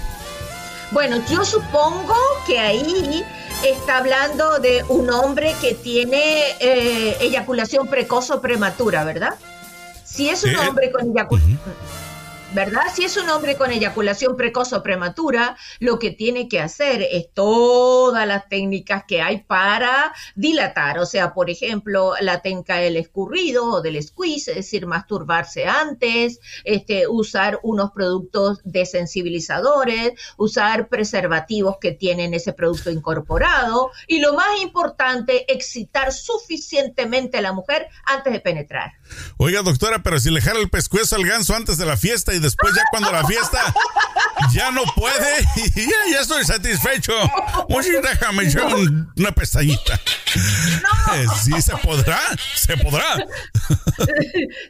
Bueno, 0.90 1.22
yo 1.31 1.44
supongo 1.44 2.16
que 2.44 2.59
ahí 2.59 3.24
está 3.64 3.98
hablando 3.98 4.59
de 4.59 4.85
un 4.88 5.11
hombre 5.11 5.54
que 5.61 5.74
tiene 5.74 6.57
eh, 6.59 7.16
eyaculación 7.20 7.87
precoz 7.87 8.31
o 8.31 8.40
prematura, 8.40 9.04
¿verdad? 9.04 9.35
Si 10.11 10.29
es 10.29 10.42
un 10.44 10.57
hombre 10.57 10.90
con 10.90 11.11
eyaculación. 11.11 11.59
¿verdad? 12.55 12.85
Si 12.94 13.05
es 13.05 13.16
un 13.16 13.29
hombre 13.29 13.57
con 13.57 13.71
eyaculación 13.71 14.37
precoz 14.37 14.73
o 14.73 14.83
prematura, 14.83 15.57
lo 15.81 15.99
que 15.99 16.11
tiene 16.11 16.49
que 16.49 16.61
hacer 16.61 17.03
es 17.03 17.33
todas 17.35 18.27
las 18.27 18.49
técnicas 18.49 19.05
que 19.07 19.21
hay 19.21 19.42
para 19.42 20.14
dilatar, 20.35 20.99
o 20.99 21.07
sea, 21.07 21.35
por 21.35 21.51
ejemplo, 21.51 22.14
la 22.21 22.40
técnica 22.40 22.77
del 22.77 22.97
escurrido 22.97 23.66
o 23.66 23.83
del 23.83 24.03
squeeze, 24.03 24.53
es 24.53 24.57
decir, 24.57 24.87
masturbarse 24.87 25.66
antes, 25.66 26.40
este, 26.64 27.07
usar 27.07 27.61
unos 27.62 27.90
productos 27.90 28.61
desensibilizadores, 28.64 30.12
usar 30.38 30.88
preservativos 30.88 31.77
que 31.79 31.92
tienen 31.92 32.33
ese 32.33 32.55
producto 32.55 32.90
incorporado 32.90 33.90
y 34.07 34.21
lo 34.21 34.33
más 34.33 34.61
importante, 34.62 35.53
excitar 35.53 36.12
suficientemente 36.12 37.38
a 37.38 37.42
la 37.42 37.53
mujer 37.53 37.88
antes 38.07 38.33
de 38.33 38.40
penetrar. 38.40 38.92
Oiga, 39.37 39.62
doctora, 39.62 40.03
pero 40.03 40.18
si 40.21 40.31
le 40.31 40.40
jala 40.40 40.61
el 40.61 40.71
pescuezo 40.71 41.16
al 41.16 41.25
ganso 41.25 41.55
antes 41.55 41.79
de 41.79 41.87
la 41.87 41.97
fiesta 41.97 42.35
y 42.35 42.38
después 42.38 42.75
ya 42.75 42.83
cuando 42.90 43.11
la 43.12 43.27
fiesta 43.27 43.75
ya 44.53 44.71
no 44.71 44.83
puede 44.94 45.40
y 45.57 45.81
ya, 45.81 45.97
ya 46.12 46.21
estoy 46.21 46.44
satisfecho. 46.44 47.12
Oye, 47.68 48.01
déjame 48.01 48.44
echar 48.44 48.66
una 49.16 49.33
pestañita. 49.33 50.01
No. 50.37 51.35
Sí, 51.37 51.61
se 51.62 51.77
podrá, 51.77 52.21
se 52.55 52.77
podrá. 52.77 53.16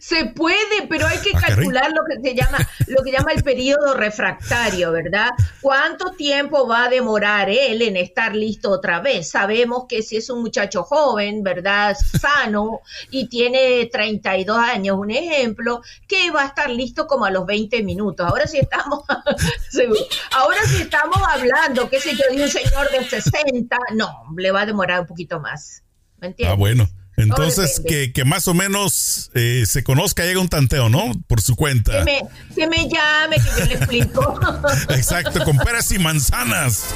Se 0.00 0.24
puede, 0.26 0.86
pero 0.88 1.06
hay 1.06 1.18
que 1.18 1.32
ah, 1.34 1.40
calcular 1.46 1.90
lo 1.90 2.02
que 2.04 2.28
se 2.28 2.34
llama, 2.34 2.58
lo 2.86 3.02
que 3.02 3.12
llama 3.12 3.32
el 3.32 3.42
periodo 3.42 3.94
refractario, 3.94 4.90
¿verdad? 4.92 5.30
¿Cuánto 5.60 6.12
tiempo 6.12 6.66
va 6.66 6.84
a 6.84 6.88
demorar 6.88 7.50
él 7.50 7.82
en 7.82 7.96
estar 7.96 8.34
listo 8.34 8.70
otra 8.70 9.00
vez? 9.00 9.30
Sabemos 9.30 9.84
que 9.88 10.02
si 10.02 10.16
es 10.16 10.30
un 10.30 10.40
muchacho 10.40 10.82
joven, 10.82 11.42
¿verdad? 11.42 11.96
Sano 12.20 12.80
y 13.10 13.28
tiene 13.28 13.86
32 14.28 14.58
años, 14.58 14.96
un 14.98 15.10
ejemplo, 15.10 15.82
que 16.06 16.30
va 16.30 16.42
a 16.42 16.46
estar 16.46 16.70
listo 16.70 17.06
como 17.06 17.24
a 17.24 17.30
los 17.30 17.46
20 17.46 17.82
minutos. 17.82 18.26
Ahora 18.28 18.46
sí 18.46 18.58
estamos, 18.58 19.04
ahora 20.32 20.60
sí 20.66 20.82
estamos 20.82 21.18
hablando, 21.28 21.88
qué 21.88 22.00
sé 22.00 22.14
yo, 22.14 22.24
de 22.30 22.42
un 22.42 22.50
señor 22.50 22.90
de 22.90 23.04
60, 23.08 23.76
no, 23.94 24.24
le 24.36 24.50
va 24.50 24.62
a 24.62 24.66
demorar 24.66 25.00
un 25.00 25.06
poquito 25.06 25.40
más. 25.40 25.82
¿Me 26.18 26.28
entiendes? 26.28 26.52
Ah, 26.52 26.58
bueno. 26.58 26.88
Entonces, 27.16 27.82
que, 27.84 28.12
que, 28.12 28.24
más 28.24 28.46
o 28.46 28.54
menos 28.54 29.32
eh, 29.34 29.64
se 29.66 29.82
conozca, 29.82 30.24
llega 30.24 30.38
un 30.38 30.48
tanteo, 30.48 30.88
¿no? 30.88 31.10
Por 31.26 31.40
su 31.42 31.56
cuenta. 31.56 31.98
Que 31.98 32.04
me, 32.04 32.20
que 32.54 32.68
me 32.68 32.88
llame, 32.88 33.36
que 33.38 33.60
yo 33.60 33.64
le 33.66 33.74
explico. 33.74 34.40
Exacto, 34.90 35.44
con 35.44 35.56
peras 35.56 35.90
y 35.90 35.98
manzanas. 35.98 36.94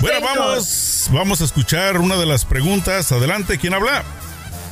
bueno, 0.00 0.20
vamos, 0.24 1.08
vamos 1.10 1.40
a 1.40 1.44
escuchar 1.44 1.98
una 1.98 2.16
de 2.16 2.26
las 2.26 2.44
preguntas. 2.44 3.10
Adelante, 3.10 3.58
¿quién 3.58 3.74
habla? 3.74 4.04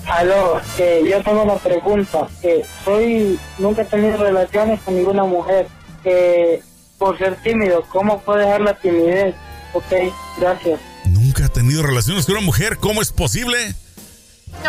Aló, 0.07 0.61
que 0.77 1.05
yo 1.09 1.23
tengo 1.23 1.43
una 1.43 1.57
pregunta. 1.57 2.29
Que 2.41 2.65
soy, 2.85 3.39
nunca 3.59 3.83
he 3.83 3.85
tenido 3.85 4.17
relaciones 4.17 4.81
con 4.83 4.97
ninguna 4.97 5.25
mujer. 5.25 5.69
Que 6.03 6.63
por 6.99 7.19
ser 7.19 7.37
tímido, 7.43 7.83
¿cómo 7.91 8.21
puedo 8.21 8.39
dejar 8.39 8.61
la 8.61 8.75
timidez? 8.75 9.35
Ok, 9.73 9.93
gracias. 10.39 10.81
Nunca 11.07 11.47
ha 11.47 11.49
tenido 11.49 11.83
relaciones 11.83 12.27
con 12.27 12.37
una 12.37 12.45
mujer, 12.45 12.79
¿cómo 12.79 13.03
es 13.03 13.13
posible? 13.13 13.75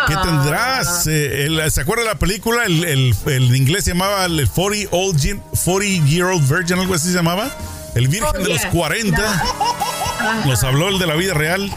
¿Qué 0.08 0.16
tendrás? 0.16 1.06
Eh, 1.08 1.48
¿Se 1.70 1.82
acuerda 1.82 2.04
de 2.04 2.10
la 2.10 2.20
película? 2.20 2.66
El, 2.66 2.84
el, 2.86 3.16
el 3.28 3.56
inglés 3.56 3.84
se 3.86 3.92
llamaba 3.92 4.26
el 4.26 4.50
40, 4.50 4.90
old, 4.96 5.42
40 5.64 6.06
Year 6.08 6.28
Old 6.28 6.48
Virgin, 6.50 6.80
algo 6.80 6.96
así 6.96 7.10
se 7.10 7.14
llamaba. 7.14 7.52
El 7.96 8.08
Virgen 8.08 8.44
de 8.44 8.50
los 8.50 8.66
40. 8.68 9.44
Nos 10.46 10.64
habló 10.64 10.90
el 10.90 10.98
de 10.98 11.06
la 11.06 11.16
vida 11.16 11.34
real. 11.34 11.72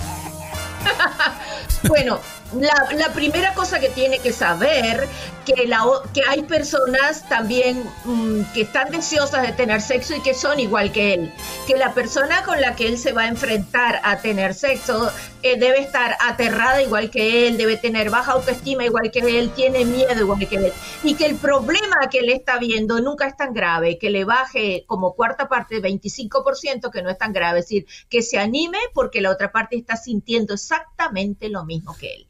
bueno, 1.88 2.20
la, 2.60 3.12
primera 3.14 3.54
cosa 3.54 3.80
que 3.80 3.88
tiene 3.88 4.18
que 4.18 4.32
saber 4.32 5.08
que, 5.44 5.66
la, 5.66 5.82
que 6.12 6.22
hay 6.28 6.42
personas 6.42 7.28
también 7.28 7.82
mm, 8.04 8.52
que 8.52 8.62
están 8.62 8.90
deseosas 8.90 9.42
de 9.42 9.52
tener 9.52 9.80
sexo 9.80 10.14
y 10.16 10.20
que 10.20 10.34
son 10.34 10.58
igual 10.60 10.92
que 10.92 11.14
él. 11.14 11.32
Que 11.66 11.76
la 11.76 11.94
persona 11.94 12.42
con 12.44 12.60
la 12.60 12.74
que 12.74 12.86
él 12.88 12.98
se 12.98 13.12
va 13.12 13.22
a 13.22 13.28
enfrentar 13.28 14.00
a 14.02 14.18
tener 14.18 14.54
sexo 14.54 15.10
eh, 15.42 15.58
debe 15.58 15.80
estar 15.80 16.16
aterrada 16.20 16.82
igual 16.82 17.10
que 17.10 17.46
él, 17.46 17.56
debe 17.56 17.76
tener 17.76 18.10
baja 18.10 18.32
autoestima 18.32 18.84
igual 18.84 19.10
que 19.10 19.20
él, 19.20 19.50
tiene 19.54 19.84
miedo 19.84 20.20
igual 20.20 20.48
que 20.48 20.56
él. 20.56 20.72
Y 21.04 21.14
que 21.14 21.26
el 21.26 21.36
problema 21.36 22.08
que 22.10 22.18
él 22.18 22.30
está 22.30 22.58
viendo 22.58 23.00
nunca 23.00 23.26
es 23.26 23.36
tan 23.36 23.52
grave, 23.54 23.98
que 23.98 24.10
le 24.10 24.24
baje 24.24 24.84
como 24.86 25.14
cuarta 25.14 25.48
parte, 25.48 25.80
25%, 25.80 26.90
que 26.90 27.02
no 27.02 27.10
es 27.10 27.18
tan 27.18 27.32
grave. 27.32 27.60
Es 27.60 27.66
decir, 27.66 27.86
que 28.08 28.22
se 28.22 28.38
anime 28.38 28.78
porque 28.92 29.20
la 29.20 29.30
otra 29.30 29.52
parte 29.52 29.76
está 29.76 29.96
sintiendo 29.96 30.54
exactamente 30.54 31.48
lo 31.48 31.64
mismo 31.64 31.96
que 31.96 32.14
él. 32.14 32.26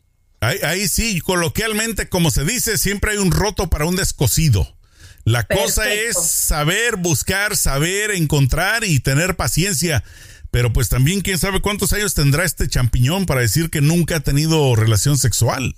Ahí, 0.46 0.88
sí, 0.88 1.20
coloquialmente, 1.20 2.08
como 2.08 2.30
se 2.30 2.44
dice, 2.44 2.78
siempre 2.78 3.12
hay 3.12 3.18
un 3.18 3.30
roto 3.30 3.68
para 3.68 3.86
un 3.86 3.96
descosido. 3.96 4.76
La 5.24 5.44
cosa 5.44 5.92
es 5.92 6.16
saber 6.16 6.96
buscar, 6.96 7.56
saber 7.56 8.12
encontrar 8.12 8.84
y 8.84 9.00
tener 9.00 9.36
paciencia. 9.36 10.04
Pero 10.52 10.72
pues 10.72 10.88
también 10.88 11.20
quién 11.20 11.38
sabe 11.38 11.60
cuántos 11.60 11.92
años 11.92 12.14
tendrá 12.14 12.44
este 12.44 12.68
champiñón 12.68 13.26
para 13.26 13.40
decir 13.40 13.68
que 13.68 13.80
nunca 13.80 14.16
ha 14.16 14.20
tenido 14.20 14.74
relación 14.76 15.18
sexual. 15.18 15.74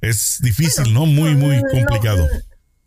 Es 0.00 0.38
difícil, 0.40 0.94
¿no? 0.94 1.04
Muy, 1.04 1.34
muy 1.34 1.60
complicado. 1.70 2.26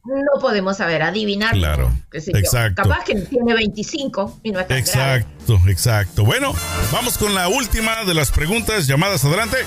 No, 0.05 0.41
podemos 0.41 0.77
saber, 0.77 1.01
adivinar. 1.01 1.53
Claro. 1.53 1.95
Exacto. 2.11 2.83
Capaz 2.83 3.05
que 3.05 3.15
tiene 3.15 3.53
25 3.53 4.41
y 4.43 4.51
no 4.51 4.59
Exacto, 4.59 5.61
exacto. 5.67 6.25
Bueno, 6.25 6.53
vamos 6.91 7.17
con 7.17 7.33
la 7.33 7.47
última 7.47 8.03
de 8.03 8.13
las 8.13 8.31
preguntas 8.31 8.85
llamadas 8.85 9.23
adelante. 9.23 9.57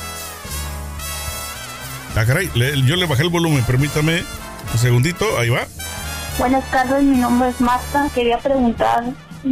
Ah, 2.18 2.24
caray, 2.24 2.50
yo 2.86 2.96
le 2.96 3.04
bajé 3.04 3.24
el 3.24 3.28
volumen, 3.28 3.62
permítame 3.64 4.24
un 4.72 4.78
segundito, 4.78 5.38
ahí 5.38 5.50
va. 5.50 5.66
Buenas 6.38 6.64
tardes, 6.70 7.02
mi 7.02 7.18
nombre 7.18 7.50
es 7.50 7.60
Marta. 7.60 8.08
Quería 8.14 8.38
preguntar, 8.38 9.04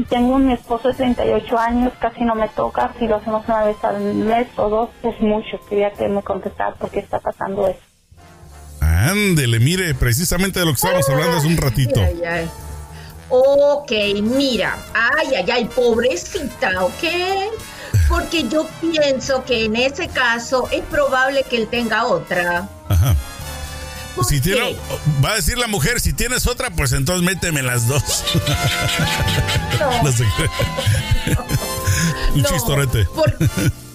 tengo 0.08 0.36
un 0.36 0.50
esposo 0.50 0.88
de 0.88 0.94
38 0.94 1.58
años, 1.58 1.92
casi 2.00 2.24
no 2.24 2.34
me 2.34 2.48
toca, 2.48 2.94
si 2.98 3.06
lo 3.06 3.16
hacemos 3.16 3.46
una 3.46 3.64
vez 3.64 3.76
al 3.84 4.00
mes 4.14 4.48
o 4.56 4.70
dos 4.70 4.90
es 5.02 5.20
mucho. 5.20 5.60
Quería 5.68 5.92
que 5.92 6.08
me 6.08 6.22
contestara 6.22 6.74
por 6.76 6.90
qué 6.90 7.00
está 7.00 7.20
pasando 7.20 7.68
eso. 7.68 7.80
Ándele, 8.80 9.60
mire, 9.60 9.94
precisamente 9.94 10.58
de 10.58 10.64
lo 10.64 10.72
que 10.72 10.76
estábamos 10.76 11.08
hablando 11.10 11.36
hace 11.36 11.46
un 11.46 11.58
ratito. 11.58 12.00
Ok, 13.28 13.92
mira, 14.22 14.78
ay, 14.94 15.34
ay, 15.36 15.50
ay, 15.50 15.64
pobrecita, 15.66 16.82
¿ok? 16.82 17.04
Porque 18.08 18.48
yo 18.48 18.68
pienso 18.80 19.44
que 19.44 19.64
en 19.64 19.76
ese 19.76 20.08
caso 20.08 20.68
es 20.70 20.82
probable 20.84 21.44
que 21.44 21.56
él 21.56 21.68
tenga 21.68 22.06
otra. 22.06 22.68
Ajá. 22.88 23.14
Si 24.28 24.40
tiene, 24.40 24.76
va 25.24 25.32
a 25.32 25.34
decir 25.36 25.58
la 25.58 25.66
mujer, 25.66 26.00
si 26.00 26.12
tienes 26.12 26.46
otra, 26.46 26.70
pues 26.70 26.92
entonces 26.92 27.24
méteme 27.24 27.62
las 27.62 27.88
dos. 27.88 28.24
No. 29.80 30.02
no 30.04 30.12
sé 30.12 30.24
Un 32.34 32.42
no, 32.42 32.48
chistorete. 32.48 33.08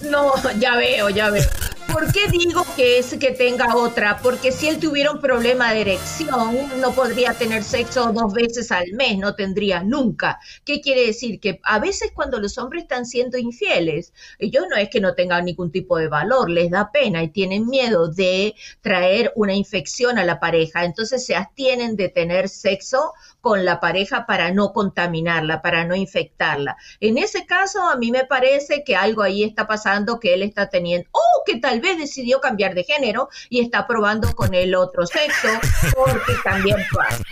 no, 0.02 0.32
ya 0.58 0.76
veo, 0.76 1.08
ya 1.08 1.30
veo. 1.30 1.48
¿Por 1.92 2.12
qué 2.12 2.28
digo 2.30 2.64
que 2.76 2.98
es 2.98 3.14
que 3.18 3.32
tenga 3.32 3.76
otra? 3.76 4.18
Porque 4.22 4.52
si 4.52 4.68
él 4.68 4.78
tuviera 4.78 5.10
un 5.10 5.20
problema 5.20 5.72
de 5.72 5.80
erección, 5.80 6.80
no 6.80 6.92
podría 6.92 7.34
tener 7.34 7.64
sexo 7.64 8.12
dos 8.12 8.32
veces 8.32 8.70
al 8.70 8.92
mes, 8.92 9.18
no 9.18 9.34
tendría 9.34 9.82
nunca. 9.82 10.38
¿Qué 10.64 10.80
quiere 10.80 11.06
decir? 11.06 11.40
Que 11.40 11.60
a 11.64 11.78
veces 11.78 12.12
cuando 12.14 12.38
los 12.38 12.58
hombres 12.58 12.84
están 12.84 13.06
siendo 13.06 13.38
infieles, 13.38 14.12
ellos 14.38 14.64
no 14.70 14.76
es 14.76 14.88
que 14.88 15.00
no 15.00 15.14
tengan 15.14 15.44
ningún 15.44 15.72
tipo 15.72 15.98
de 15.98 16.08
valor, 16.08 16.48
les 16.48 16.70
da 16.70 16.90
pena 16.92 17.22
y 17.22 17.28
tienen 17.28 17.66
miedo 17.66 18.08
de 18.08 18.54
traer 18.80 19.32
una 19.34 19.54
infección 19.54 20.18
a 20.18 20.24
la 20.24 20.38
pareja, 20.38 20.84
entonces 20.84 21.26
se 21.26 21.34
abstienen 21.34 21.96
de 21.96 22.08
tener 22.08 22.48
sexo 22.48 23.12
con 23.40 23.64
la 23.64 23.80
pareja 23.80 24.26
para 24.26 24.52
no 24.52 24.72
contaminarla, 24.72 25.62
para 25.62 25.84
no 25.84 25.94
infectarla. 25.94 26.76
En 27.00 27.18
ese 27.18 27.46
caso, 27.46 27.80
a 27.88 27.96
mí 27.96 28.10
me 28.10 28.24
parece 28.24 28.84
que 28.84 28.96
algo 28.96 29.22
ahí 29.22 29.42
está 29.42 29.66
pasando 29.66 30.20
que 30.20 30.34
él 30.34 30.42
está 30.42 30.68
teniendo, 30.68 31.08
o 31.12 31.29
que 31.50 31.58
tal 31.58 31.80
vez 31.80 31.98
decidió 31.98 32.40
cambiar 32.40 32.74
de 32.74 32.84
género 32.84 33.28
y 33.48 33.60
está 33.60 33.86
probando 33.86 34.34
con 34.34 34.54
el 34.54 34.74
otro 34.74 35.06
sexo, 35.06 35.48
porque 35.94 36.32
también 36.44 36.76
pasa. 36.92 37.22